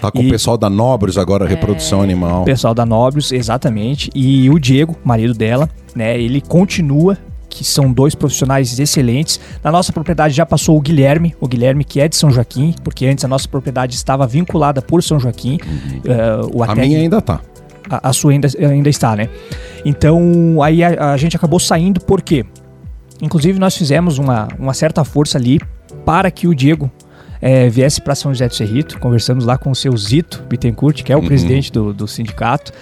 [0.00, 2.42] Tá com e, o pessoal da Nobres agora, reprodução é, animal.
[2.42, 4.08] O pessoal da Nobres, exatamente.
[4.14, 7.18] E o Diego, marido dela, né, ele continua
[7.50, 9.40] que são dois profissionais excelentes.
[9.62, 13.04] Na nossa propriedade já passou o Guilherme, o Guilherme que é de São Joaquim, porque
[13.04, 15.58] antes a nossa propriedade estava vinculada por São Joaquim.
[15.66, 16.52] Uhum.
[16.54, 17.40] Uh, o a minha ainda está.
[17.90, 19.28] A, a, sua ainda, ainda está, né?
[19.84, 22.46] Então aí a, a gente acabou saindo porque,
[23.20, 25.60] inclusive, nós fizemos uma, uma certa força ali
[26.06, 26.90] para que o Diego
[27.42, 28.98] é, viesse para São José do Cerrito.
[28.98, 31.26] Conversamos lá com o seu Zito Bittencourt, que é o uhum.
[31.26, 32.72] presidente do, do sindicato.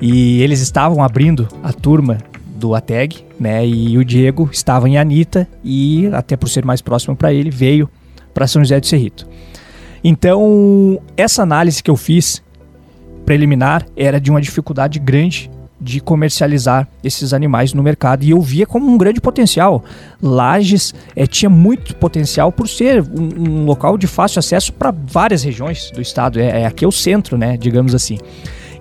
[0.00, 2.18] E eles estavam abrindo a turma
[2.62, 3.66] do ATEG, né?
[3.66, 7.90] E o Diego estava em Anitta e, até por ser mais próximo para ele, veio
[8.32, 9.26] para São José do Cerrito.
[10.04, 12.40] Então, essa análise que eu fiz
[13.26, 18.22] preliminar era de uma dificuldade grande de comercializar esses animais no mercado.
[18.22, 19.82] E eu via como um grande potencial.
[20.22, 25.42] Lages é, tinha muito potencial por ser um, um local de fácil acesso para várias
[25.42, 26.38] regiões do estado.
[26.38, 28.18] É, é, aqui é o centro, né, digamos assim.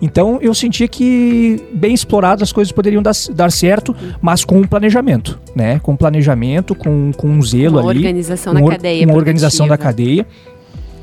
[0.02, 4.64] Então eu sentia que bem explorado as coisas poderiam dar, dar certo, mas com um
[4.64, 5.80] planejamento, né?
[5.80, 8.00] Com planejamento, com, com um zelo uma ali.
[8.00, 9.06] Organização da cadeia.
[9.06, 10.26] Uma organização da cadeia.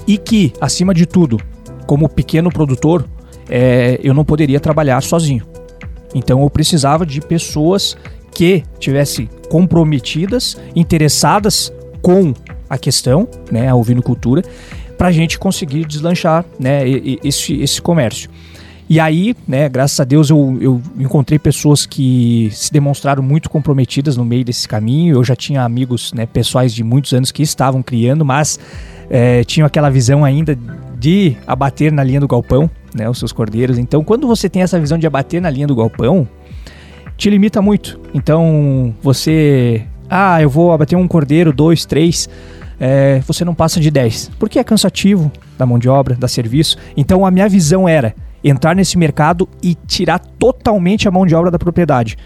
[0.06, 1.38] E que, acima de tudo,
[1.86, 3.06] como pequeno produtor,
[3.48, 5.46] é, eu não poderia trabalhar sozinho.
[6.14, 7.96] Então eu precisava de pessoas
[8.32, 12.32] que tivessem comprometidas, interessadas com
[12.68, 14.42] a questão, né, a ovinocultura,
[14.96, 16.82] para a gente conseguir deslanchar né,
[17.22, 18.28] esse, esse comércio.
[18.88, 24.16] E aí, né, graças a Deus, eu, eu encontrei pessoas que se demonstraram muito comprometidas
[24.16, 25.16] no meio desse caminho.
[25.16, 28.58] Eu já tinha amigos né, pessoais de muitos anos que estavam criando, mas
[29.10, 30.58] é, tinham aquela visão ainda
[30.98, 33.76] de abater na linha do galpão, né, os seus cordeiros.
[33.76, 36.26] Então, quando você tem essa visão de abater na linha do galpão,
[37.14, 38.00] te limita muito.
[38.14, 42.26] Então, você, ah, eu vou abater um cordeiro, dois, três,
[42.80, 46.78] é, você não passa de dez, porque é cansativo da mão de obra, da serviço.
[46.96, 51.50] Então, a minha visão era entrar nesse mercado e tirar totalmente a mão de obra
[51.50, 52.16] da propriedade.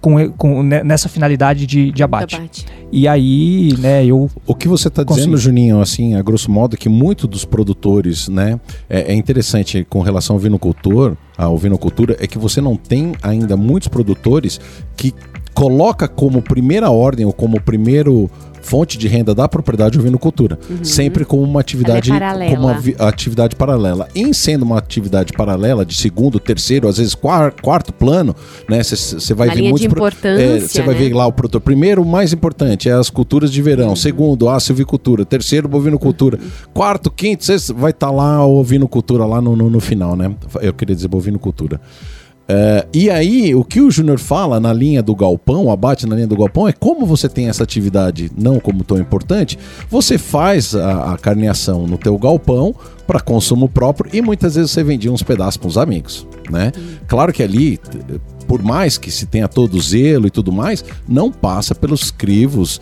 [0.00, 2.36] Com, com, nessa finalidade de, de abate.
[2.36, 2.66] abate.
[2.92, 4.30] E aí, né, eu.
[4.46, 8.28] O que você está dizendo, Juninho, assim, a grosso modo, é que muitos dos produtores,
[8.28, 13.14] né, é, é interessante com relação ao vinocultor, ao vinocultura, é que você não tem
[13.20, 14.60] ainda muitos produtores
[14.96, 15.12] que
[15.56, 20.84] coloca como primeira ordem ou como primeiro fonte de renda da propriedade ovinocultura, uhum.
[20.84, 24.08] sempre como uma atividade é como uma atividade paralela.
[24.14, 28.34] Em sendo uma atividade paralela de segundo, terceiro, às vezes quarto, quarto plano,
[28.68, 28.82] né?
[28.82, 29.86] Você vai ver muitos
[30.68, 31.00] Você é, vai né?
[31.00, 31.60] ver lá o produtor.
[31.60, 33.90] Primeiro, o mais importante é as culturas de verão.
[33.90, 33.96] Uhum.
[33.96, 35.24] Segundo, a silvicultura.
[35.24, 36.38] Terceiro, bovinocultura.
[36.38, 36.50] Uhum.
[36.74, 40.34] Quarto, quinto, sexto, vai estar tá lá a ovinocultura lá no, no, no final, né?
[40.60, 41.80] Eu queria dizer bovinocultura.
[42.48, 46.28] Uh, e aí, o que o Júnior fala na linha do galpão, abate na linha
[46.28, 49.58] do galpão, é como você tem essa atividade não como tão importante,
[49.90, 52.72] você faz a, a carneação no teu galpão
[53.04, 56.70] para consumo próprio e muitas vezes você vendia uns pedaços para os amigos, né?
[57.08, 57.80] Claro que ali,
[58.46, 62.80] por mais que se tenha todo zelo e tudo mais, não passa pelos crivos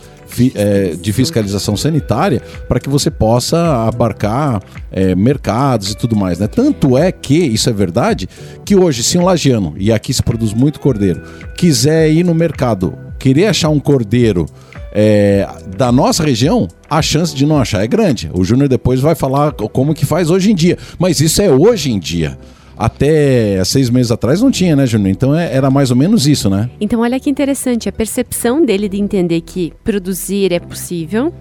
[0.55, 6.39] é, de fiscalização sanitária para que você possa abarcar é, mercados e tudo mais.
[6.39, 6.47] Né?
[6.47, 8.29] Tanto é que, isso é verdade,
[8.65, 11.23] que hoje, se um lagiano, e aqui se produz muito cordeiro,
[11.57, 14.47] quiser ir no mercado, querer achar um cordeiro
[14.93, 15.47] é,
[15.77, 18.31] da nossa região, a chance de não achar é grande.
[18.33, 20.79] O Júnior depois vai falar como que faz hoje em dia.
[20.99, 22.39] Mas isso é hoje em dia
[22.77, 25.11] até seis meses atrás não tinha, né, Júnior?
[25.11, 26.71] Então é, era mais ou menos isso, né?
[26.81, 31.33] Então olha que interessante, a percepção dele de entender que produzir é possível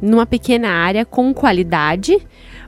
[0.00, 2.18] numa pequena área com qualidade,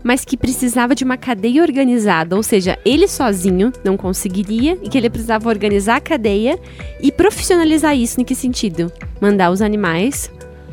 [0.03, 4.99] mas que precisava de uma cadeia organizada, ou seja, ele sozinho não conseguiria e que
[4.99, 6.59] ele precisava organizar a cadeia
[7.01, 8.21] e profissionalizar isso.
[8.21, 8.93] Em que sentido?
[9.21, 10.31] Mandar os animais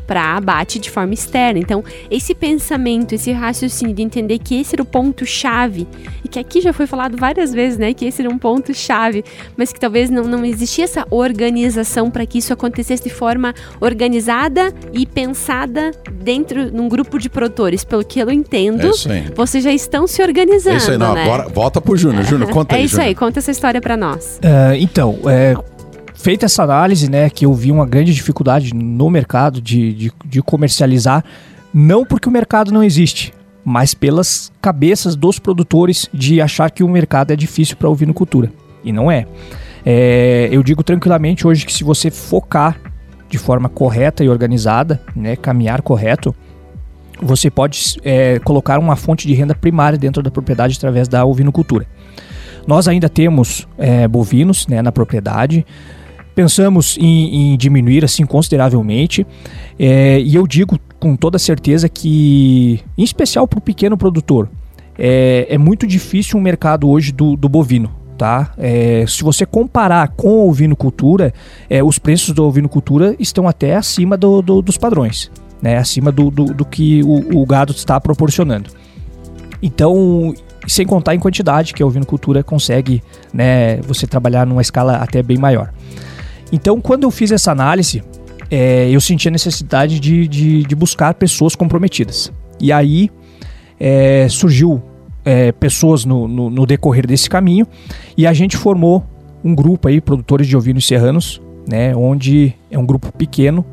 [0.09, 1.59] para abate de forma externa.
[1.59, 5.87] Então, esse pensamento, esse raciocínio de entender que esse era o ponto-chave,
[6.25, 9.23] e que aqui já foi falado várias vezes, né, que esse era um ponto-chave,
[9.55, 14.73] mas que talvez não, não existia essa organização para que isso acontecesse de forma organizada
[14.91, 17.83] e pensada dentro num grupo de produtores.
[17.83, 20.73] Pelo que eu entendo, é vocês já estão se organizando.
[20.75, 21.21] É isso aí, não, né?
[21.21, 22.23] agora volta pro Júnior.
[22.23, 22.81] Júnior, conta é aí.
[22.81, 23.09] É isso Júnior.
[23.09, 24.39] aí, conta essa história para nós.
[24.43, 25.53] Uh, então, é
[26.19, 30.41] feita essa análise, né, que eu vi uma grande dificuldade no mercado de, de, de
[30.41, 31.23] comercializar,
[31.73, 36.89] não porque o mercado não existe, mas pelas cabeças dos produtores de achar que o
[36.89, 38.51] mercado é difícil para ovinocultura.
[38.83, 39.25] E não é.
[39.85, 40.49] é.
[40.51, 42.77] Eu digo tranquilamente hoje que se você focar
[43.29, 46.35] de forma correta e organizada, né, caminhar correto,
[47.21, 51.85] você pode é, colocar uma fonte de renda primária dentro da propriedade através da ovinocultura.
[52.67, 55.65] Nós ainda temos é, bovinos né, na propriedade,
[56.39, 59.27] pensamos em, em diminuir assim consideravelmente.
[59.77, 64.49] É, e eu digo com toda certeza que, em especial para o pequeno produtor,
[64.97, 67.91] é, é, muito difícil o mercado hoje do, do bovino.
[68.17, 68.53] Tá?
[68.57, 71.33] É, se você comparar com a ovinocultura,
[71.69, 75.29] é, os preços da ovinocultura estão até acima do, do, dos padrões,
[75.61, 75.77] né?
[75.77, 78.69] acima do, do que o, o, gado está proporcionando.
[79.61, 80.33] Então,
[80.67, 85.37] sem contar em quantidade, que a ovinocultura consegue né, você trabalhar numa escala até bem
[85.37, 85.73] maior.
[86.51, 88.03] Então, quando eu fiz essa análise,
[88.49, 92.31] é, eu senti a necessidade de, de, de, buscar pessoas comprometidas.
[92.59, 93.09] E aí
[93.79, 94.81] é, surgiu
[95.23, 97.67] é, pessoas no, no, no, decorrer desse caminho
[98.17, 99.05] e a gente formou
[99.43, 103.63] um grupo aí, produtores de ovinos serranos, né, onde é um grupo pequeno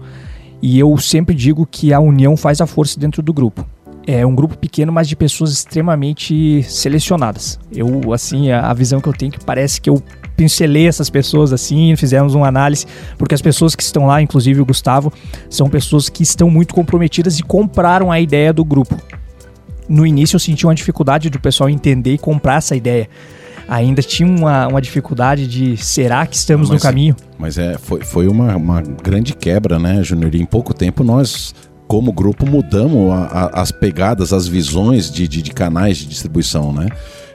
[0.61, 3.67] e eu sempre digo que a união faz a força dentro do grupo.
[4.07, 7.59] É um grupo pequeno, mas de pessoas extremamente selecionadas.
[7.75, 10.01] Eu, assim, a, a visão que eu tenho é que parece que eu
[10.37, 12.87] pincelei essas pessoas assim, fizemos uma análise,
[13.19, 15.13] porque as pessoas que estão lá, inclusive o Gustavo,
[15.49, 19.01] são pessoas que estão muito comprometidas e compraram a ideia do grupo.
[19.89, 23.09] No início eu senti uma dificuldade do pessoal entender e comprar essa ideia
[23.69, 27.17] ainda tinha uma, uma dificuldade de será que estamos mas, no caminho?
[27.39, 30.35] Mas é, foi, foi uma, uma grande quebra, né, Júnior?
[30.35, 31.55] Em pouco tempo nós
[31.87, 36.73] como grupo mudamos a, a, as pegadas, as visões de, de, de, canais de distribuição,
[36.73, 36.89] né?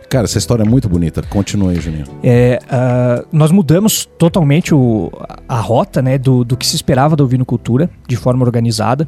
[0.10, 1.22] Cara, essa história é muito bonita.
[1.22, 2.06] Continue, Juninho.
[2.22, 5.10] É, uh, nós mudamos totalmente o,
[5.48, 9.08] a rota né, do, do que se esperava da Cultura de forma organizada.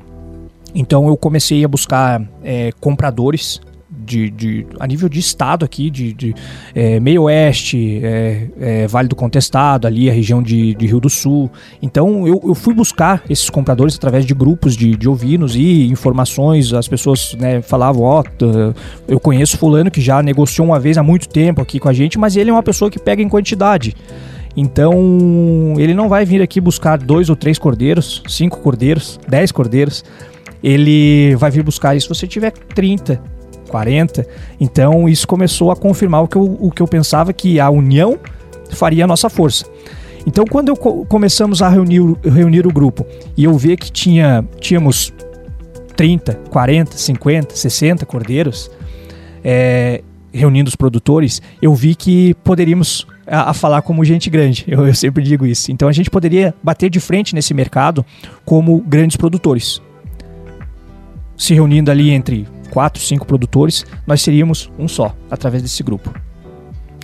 [0.73, 3.59] Então eu comecei a buscar é, compradores
[4.05, 6.35] de, de, a nível de estado aqui, de, de
[6.73, 11.09] é, meio oeste, é, é, Vale do Contestado, ali a região de, de Rio do
[11.09, 11.49] Sul.
[11.81, 16.73] Então eu, eu, fui buscar esses compradores através de grupos de, de ovinos e informações.
[16.73, 18.73] As pessoas né, falavam, ó, oh,
[19.07, 22.17] eu conheço fulano que já negociou uma vez há muito tempo aqui com a gente,
[22.17, 23.95] mas ele é uma pessoa que pega em quantidade.
[24.55, 30.03] Então, ele não vai vir aqui buscar dois ou três cordeiros, cinco cordeiros, dez cordeiros.
[30.63, 33.21] Ele vai vir buscar isso se você tiver 30,
[33.73, 34.27] 40.
[34.59, 38.19] Então isso começou a confirmar o que eu, o que eu pensava que a união
[38.69, 39.65] faria a nossa força.
[40.27, 43.03] Então quando eu co começamos a reunir, reunir o grupo
[43.35, 45.11] e eu ver que tinha, tínhamos
[45.95, 48.69] 30, 40, 50, 60 cordeiros
[49.43, 54.65] é, reunindo os produtores, eu vi que poderíamos a, a, falar como gente grande.
[54.69, 55.71] Eu, eu sempre digo isso.
[55.71, 58.05] Então a gente poderia bater de frente nesse mercado
[58.45, 59.81] como grandes produtores.
[61.35, 66.11] Se reunindo ali entre quatro, cinco produtores, nós seríamos um só, através desse grupo.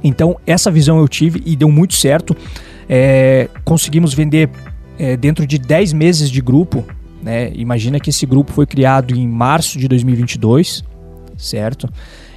[0.04, 2.36] Então, essa visão eu tive e deu muito certo.
[2.90, 4.50] É, conseguimos vender
[4.98, 6.84] é, dentro de 10 meses de grupo.
[7.22, 7.52] Né?
[7.54, 10.84] Imagina que esse grupo foi criado em março de 2022,
[11.38, 11.88] certo?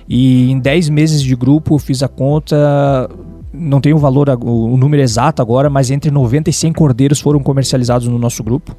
[0.07, 3.09] E em 10 meses de grupo eu fiz a conta,
[3.51, 7.41] não tenho o valor, o número exato agora, mas entre 90 e 100 cordeiros foram
[7.41, 8.77] comercializados no nosso grupo.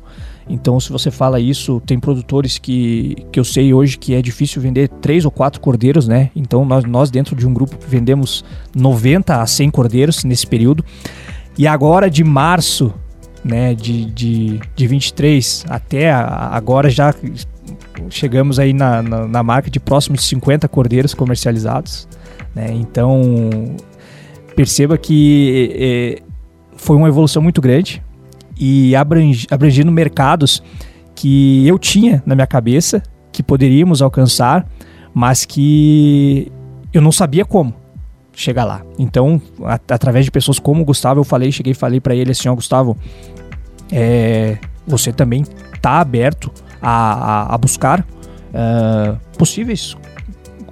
[0.47, 4.62] Então, se você fala isso, tem produtores que, que eu sei hoje que é difícil
[4.62, 6.29] vender três ou quatro cordeiros, né?
[6.36, 8.43] Então, nós, nós dentro de um grupo vendemos
[8.75, 10.84] 90 a 100 cordeiros nesse período.
[11.58, 12.93] E agora, de março
[13.43, 17.13] né, de, de, de 23 até agora, já
[18.10, 22.08] chegamos aí na, na, na marca de próximo de 50 cordeiros comercializados.
[22.56, 22.69] Né?
[22.73, 23.75] Então,
[24.56, 26.23] perceba que é,
[26.75, 28.01] foi uma evolução muito grande
[28.57, 30.63] e abrangi, abrangindo mercados
[31.15, 34.67] que eu tinha na minha cabeça que poderíamos alcançar,
[35.13, 36.51] mas que
[36.93, 37.73] eu não sabia como
[38.33, 38.83] chegar lá.
[38.97, 42.31] Então, a, através de pessoas como o Gustavo, eu falei, cheguei e falei para ele
[42.31, 42.97] assim, ó, Gustavo,
[43.91, 47.13] é, você também está aberto a,
[47.51, 49.95] a, a buscar uh, possíveis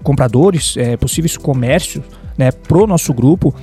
[0.03, 2.03] compradores, é, possíveis comércios,
[2.37, 3.53] né, pro nosso grupo,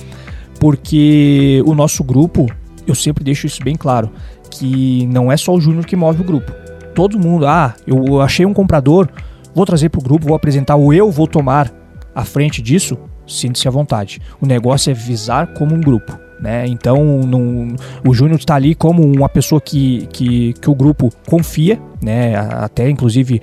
[0.59, 2.47] porque o nosso grupo
[2.89, 4.11] eu sempre deixo isso bem claro,
[4.49, 6.51] que não é só o Júnior que move o grupo.
[6.93, 9.07] Todo mundo, ah, eu achei um comprador,
[9.53, 11.71] vou trazer para o grupo, vou apresentar, ou eu vou tomar
[12.13, 12.97] a frente disso,
[13.27, 14.21] sinta-se à vontade.
[14.41, 16.17] O negócio é visar como um grupo.
[16.41, 16.65] Né?
[16.67, 17.75] Então, não,
[18.07, 22.35] o Júnior está ali como uma pessoa que, que, que o grupo confia, né?
[22.35, 23.41] até inclusive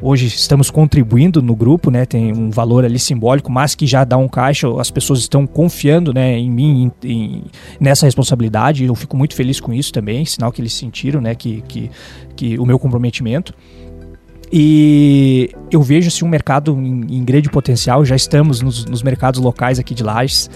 [0.00, 2.06] Hoje estamos contribuindo no grupo, né?
[2.06, 4.68] Tem um valor ali simbólico, mas que já dá um caixa.
[4.80, 7.44] As pessoas estão confiando, né, em mim, em, em,
[7.80, 8.84] nessa responsabilidade.
[8.84, 11.90] Eu fico muito feliz com isso também, sinal que eles sentiram, né, que, que,
[12.36, 13.52] que o meu comprometimento.
[14.52, 18.04] E eu vejo assim, um mercado em, em grande potencial.
[18.04, 20.48] Já estamos nos, nos mercados locais aqui de Lages.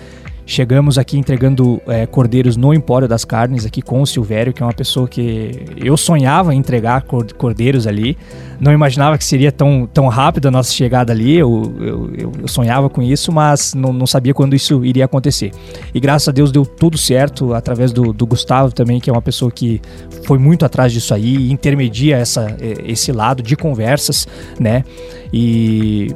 [0.44, 4.66] Chegamos aqui entregando é, cordeiros no Empório das Carnes, aqui com o Silvério, que é
[4.66, 7.02] uma pessoa que eu sonhava em entregar
[7.37, 8.18] cordeiros ali.
[8.61, 11.37] Não imaginava que seria tão, tão rápido a nossa chegada ali.
[11.37, 15.52] Eu, eu, eu sonhava com isso, mas não, não, sabia quando isso iria acontecer.
[15.94, 19.22] E graças a Deus deu tudo certo, através do, do Gustavo também, que é uma
[19.22, 19.81] pessoa que
[20.24, 24.26] foi muito atrás disso aí, intermedia essa, esse lado de conversas,
[24.59, 24.85] né?
[25.33, 26.09] E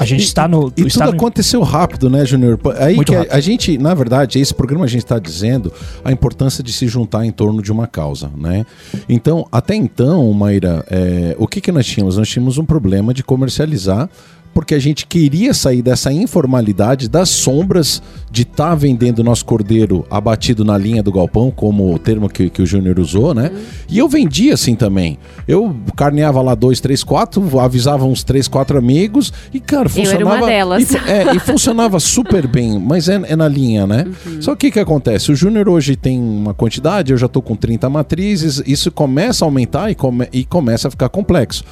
[0.00, 0.72] a gente e, está no.
[0.74, 1.20] E está tudo no...
[1.20, 2.58] aconteceu rápido, né, Júnior?
[2.78, 5.70] Aí Muito que a, a, gente, na verdade, esse programa a gente está dizendo
[6.02, 8.64] a importância de se juntar em torno de uma causa, né?
[9.08, 12.16] Então, até então, Maíra, é, o que, que nós tínhamos?
[12.16, 14.08] Nós tínhamos um problema de comercializar
[14.52, 20.04] porque a gente queria sair dessa informalidade, das sombras de estar tá vendendo nosso cordeiro
[20.10, 23.50] abatido na linha do galpão, como o termo que, que o Júnior usou, né?
[23.52, 23.60] Uhum.
[23.88, 25.18] E eu vendia assim também.
[25.46, 30.22] Eu carneava lá dois, três, quatro, avisava uns três, quatro amigos e, cara, funcionava.
[30.22, 30.90] Eu era uma delas.
[30.92, 34.06] E, é, e funcionava super bem, mas é, é na linha, né?
[34.26, 34.42] Uhum.
[34.42, 35.32] Só que o que acontece?
[35.32, 39.46] O Júnior hoje tem uma quantidade, eu já tô com 30 matrizes, isso começa a
[39.46, 41.64] aumentar e, come, e começa a ficar complexo.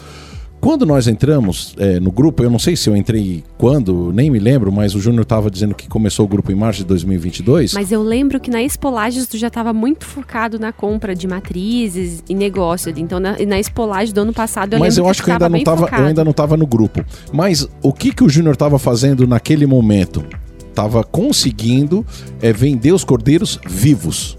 [0.61, 4.39] Quando nós entramos é, no grupo, eu não sei se eu entrei quando, nem me
[4.39, 7.75] lembro, mas o Júnior estava dizendo que começou o grupo em março de 2022.
[7.75, 12.23] Mas eu lembro que na Expolages tu já estava muito focado na compra de matrizes
[12.29, 12.93] e negócio.
[12.97, 15.63] Então na, na Expolages do ano passado eu mas eu acho que, eu ainda não
[15.63, 17.05] tava, eu ainda não estava no grupo.
[17.33, 20.25] Mas o que que o Júnior estava fazendo naquele momento?
[20.69, 22.07] Estava conseguindo
[22.41, 24.38] é, vender os cordeiros vivos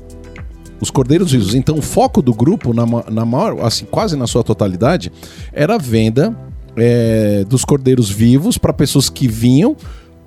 [0.82, 1.56] os cordeiros vivos.
[1.56, 5.12] Então, o foco do grupo, na, na maior, assim, quase na sua totalidade,
[5.54, 6.36] era a venda
[6.76, 9.76] é, dos cordeiros vivos para pessoas que vinham.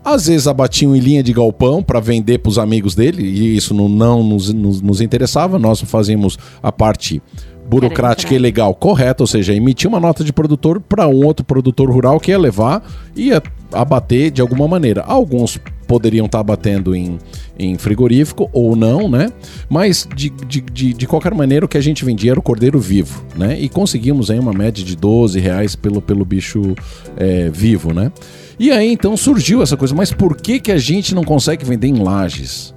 [0.05, 3.73] Às vezes abatiam em linha de galpão para vender para os amigos dele, e isso
[3.73, 5.59] não, não nos, nos, nos interessava.
[5.59, 7.23] Nós fazíamos a parte
[7.69, 11.91] burocrática e legal correta, ou seja, emitir uma nota de produtor para um outro produtor
[11.91, 12.83] rural que ia levar
[13.15, 13.43] e ia
[13.73, 15.03] abater de alguma maneira.
[15.03, 17.19] Alguns poderiam estar tá batendo em,
[17.59, 19.31] em frigorífico ou não, né?
[19.69, 22.81] Mas de, de, de, de, qualquer maneira o que a gente vendia era o cordeiro
[22.81, 23.61] vivo, né?
[23.61, 26.75] E conseguimos aí uma média de 12 reais pelo, pelo bicho
[27.17, 28.11] é, vivo, né?
[28.59, 31.89] E aí então surgiu essa coisa, mas por que, que a gente não consegue vender
[31.89, 32.75] em lajes?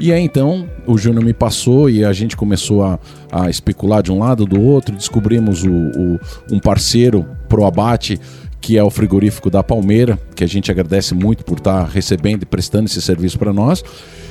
[0.00, 2.98] E aí então o Júnior me passou e a gente começou a,
[3.30, 6.20] a especular de um lado do outro, descobrimos o, o,
[6.50, 8.18] um parceiro pro abate
[8.60, 12.42] que é o frigorífico da Palmeira, que a gente agradece muito por estar tá recebendo
[12.42, 13.82] e prestando esse serviço para nós.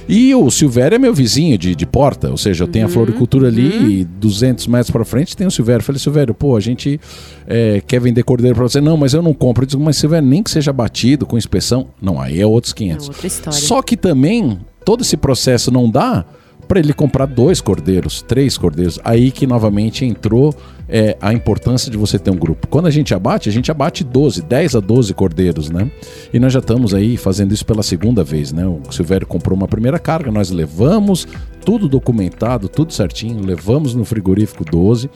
[0.09, 2.93] E o Silvério é meu vizinho de, de porta, ou seja, eu tenho uhum, a
[2.93, 3.89] floricultura ali uhum.
[3.89, 5.81] e 200 metros para frente tem o Silvério.
[5.81, 6.99] Eu falei, Silvério, pô, a gente
[7.45, 8.79] é, quer vender cordeiro para você.
[8.79, 9.63] Não, mas eu não compro.
[9.63, 11.89] Eu digo, mas Silvério, nem que seja batido com inspeção.
[12.01, 13.05] Não, aí é outros 500.
[13.05, 13.59] É outra história.
[13.59, 16.25] Só que também todo esse processo não dá
[16.67, 18.99] para ele comprar dois cordeiros, três cordeiros.
[19.03, 20.53] Aí que novamente entrou
[20.89, 22.67] é, a importância de você ter um grupo.
[22.67, 25.89] Quando a gente abate, a gente abate 12, 10 a 12 cordeiros, né?
[26.33, 28.65] E nós já estamos aí fazendo isso pela segunda vez, né?
[28.65, 31.27] O Silvério comprou uma primeira carga, nós levamos
[31.65, 35.09] tudo documentado, tudo certinho, levamos no frigorífico 12.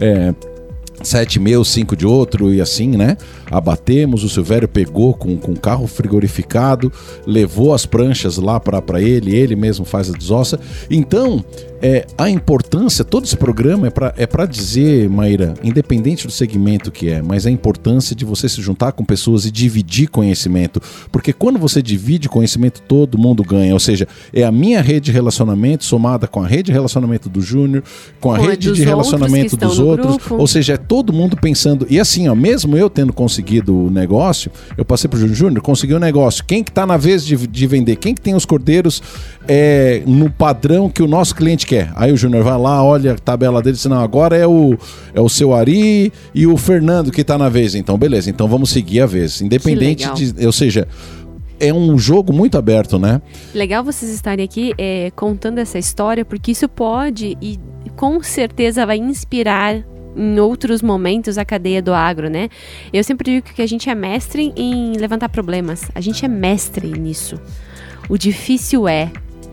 [0.00, 0.34] É,
[1.02, 3.16] sete meus, cinco de outro e assim, né?
[3.50, 6.92] Abatemos, o Silvério pegou com, com carro frigorificado,
[7.26, 10.58] levou as pranchas lá para ele, ele mesmo faz a desossa.
[10.90, 11.44] Então,
[11.82, 17.10] é, a importância, todo esse programa é para é dizer, Maíra, independente do segmento que
[17.10, 20.80] é, mas a importância de você se juntar com pessoas e dividir conhecimento.
[21.10, 23.72] Porque quando você divide conhecimento, todo mundo ganha.
[23.74, 27.40] Ou seja, é a minha rede de relacionamento somada com a rede de relacionamento do
[27.40, 27.82] Júnior,
[28.20, 30.16] com a rede de relacionamento dos outros.
[30.16, 30.36] Grupo.
[30.36, 31.86] Ou seja, é todo mundo pensando.
[31.90, 35.62] E assim, ó, mesmo eu tendo conseguido o negócio, eu passei para o Júnior, Júnior,
[35.62, 36.44] consegui o negócio.
[36.44, 37.96] Quem que está na vez de, de vender?
[37.96, 39.02] Quem que tem os cordeiros
[39.48, 41.90] é, no padrão que o nosso cliente quer?
[41.96, 44.76] Aí o Júnior vai lá, olha a tabela dele e diz, não, agora é o,
[45.14, 47.74] é o seu Ari e o Fernando que está na vez.
[47.74, 49.40] Então, beleza, então vamos seguir a vez.
[49.40, 50.46] Independente de.
[50.46, 50.86] Ou seja,
[51.58, 53.22] é um jogo muito aberto, né?
[53.54, 57.58] Legal vocês estarem aqui é, contando essa história, porque isso pode e
[57.96, 59.82] com certeza vai inspirar
[60.14, 62.50] em outros momentos a cadeia do agro, né?
[62.92, 65.90] Eu sempre digo que a gente é mestre em levantar problemas.
[65.94, 67.40] A gente é mestre nisso.
[68.10, 69.10] O difícil é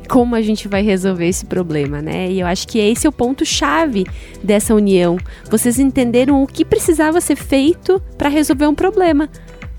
[0.10, 2.32] como a gente vai resolver esse problema, né?
[2.32, 4.06] E eu acho que esse é o ponto chave
[4.44, 5.18] dessa união.
[5.50, 9.30] Vocês entenderam o que precisava ser feito para resolver um problema.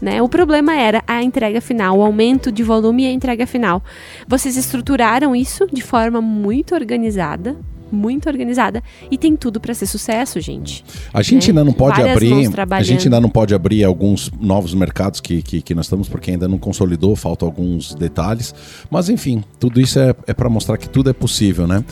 [0.01, 0.22] Né?
[0.22, 3.83] O problema era a entrega final, o aumento de volume e a entrega final.
[4.26, 7.55] Vocês estruturaram isso de forma muito organizada,
[7.91, 10.84] muito organizada e tem tudo para ser sucesso, gente.
[11.12, 11.61] A gente né?
[11.61, 15.43] ainda não pode Várias abrir, a gente ainda não pode abrir alguns novos mercados que,
[15.43, 18.55] que, que, nós estamos porque ainda não consolidou, faltam alguns detalhes,
[18.91, 21.84] mas enfim, tudo isso é, é para mostrar que tudo é possível, né?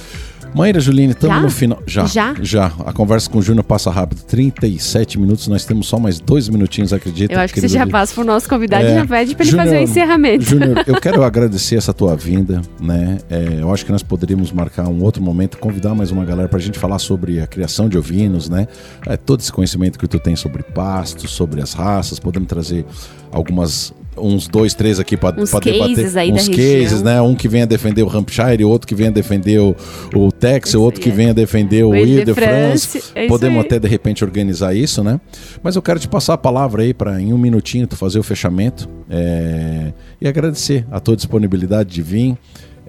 [0.55, 1.82] Maíra Juline, estamos no final.
[1.86, 2.34] Já, já.
[2.40, 2.72] Já.
[2.84, 4.22] A conversa com o Júnior passa rápido.
[4.22, 7.32] 37 minutos, nós temos só mais dois minutinhos, acredita?
[7.32, 9.46] Eu acho que você já passa para o nosso convidado é, e já pede para
[9.46, 10.44] ele fazer o encerramento.
[10.44, 13.18] Júnior, eu quero agradecer essa tua vinda, né?
[13.30, 16.59] É, eu acho que nós poderíamos marcar um outro momento, convidar mais uma galera para
[16.59, 18.66] a gente falar sobre a criação de ovinos, né?
[19.07, 22.84] É, todo esse conhecimento que tu tem sobre pastos, sobre as raças, podemos trazer
[23.30, 25.82] algumas uns dois, três aqui para debater.
[26.16, 27.20] Aí uns cases, né?
[27.20, 29.74] Um que venha defender o Hampshire, outro que venha defender o,
[30.14, 31.12] o Texas, outro que é.
[31.12, 33.02] venha defender o, Ile de France.
[33.14, 35.20] É Podemos até de repente organizar isso, né?
[35.62, 38.22] Mas eu quero te passar a palavra aí para em um minutinho tu fazer o
[38.22, 42.36] fechamento é, e agradecer a tua disponibilidade de vir.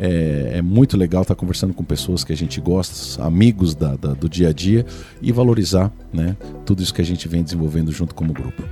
[0.02, 4.14] É, é, muito legal estar conversando com pessoas que a gente gosta, amigos da, da,
[4.14, 4.86] do dia a dia
[5.22, 8.64] e valorizar né, tudo isso que a gente vem desenvolvendo junto como grupo.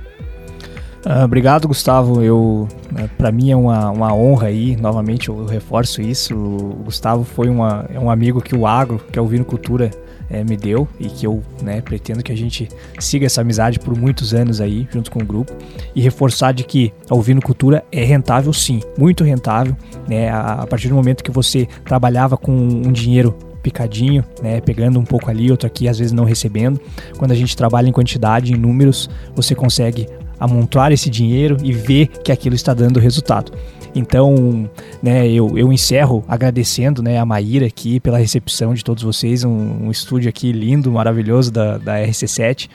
[1.06, 2.22] Uh, obrigado, Gustavo.
[2.22, 4.76] Eu, uh, para mim é uma, uma honra aí.
[4.76, 6.34] Novamente, eu, reforço isso.
[6.34, 9.90] O Gustavo foi uma, é um amigo que o agro, que a Ovino Cultura
[10.30, 12.68] é, me deu e que eu né, pretendo que a gente
[12.98, 15.52] siga essa amizade por muitos anos aí, junto com o grupo,
[15.94, 19.76] e reforçar de que a Cultura é rentável sim, muito rentável.
[20.08, 24.98] Né, a, a partir do momento que você trabalhava com um dinheiro picadinho, né, pegando
[24.98, 26.80] um pouco ali, outro aqui, às vezes não recebendo.
[27.18, 30.06] Quando a gente trabalha em quantidade, em números, você consegue
[30.38, 33.52] amontoar esse dinheiro e ver que aquilo está dando resultado.
[33.94, 34.68] Então,
[35.02, 39.86] né, eu, eu encerro agradecendo né, a Maíra aqui pela recepção de todos vocês, um,
[39.86, 42.68] um estúdio aqui lindo, maravilhoso da, da RC7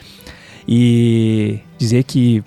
[0.68, 2.43] e dizer que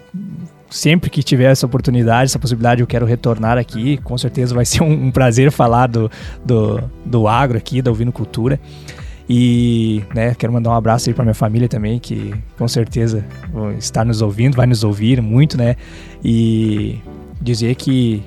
[0.71, 3.99] sempre que tiver essa oportunidade, essa possibilidade, eu quero retornar aqui.
[3.99, 6.11] Com certeza vai ser um, um prazer falar do,
[6.45, 8.61] do, do agro aqui, da Cultura.
[9.29, 13.25] E né, quero mandar um abraço aí para minha família também, que com certeza
[13.77, 15.77] está nos ouvindo, vai nos ouvir muito, né?
[16.25, 17.01] E
[17.41, 18.23] dizer que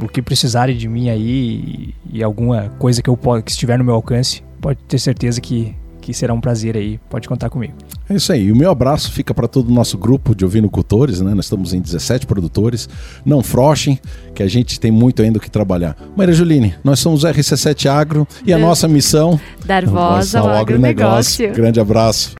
[0.00, 3.94] o que precisarem de mim aí e, alguma coisa que eu que estiver no meu
[3.94, 7.00] alcance, pode ter certeza que que será um prazer aí.
[7.08, 7.72] Pode contar comigo.
[8.10, 8.52] É isso aí.
[8.52, 11.32] O meu abraço fica para todo o nosso grupo de ovinocultores, né?
[11.32, 12.88] Nós estamos em 17 produtores.
[13.24, 13.98] Não frochem,
[14.34, 15.96] que a gente tem muito ainda o que trabalhar.
[16.14, 19.40] Maria Juline, nós somos o RC7 Agro e a nossa missão...
[19.64, 21.52] Dar voz ao, ao agronegócio.
[21.54, 22.30] Grande abraço.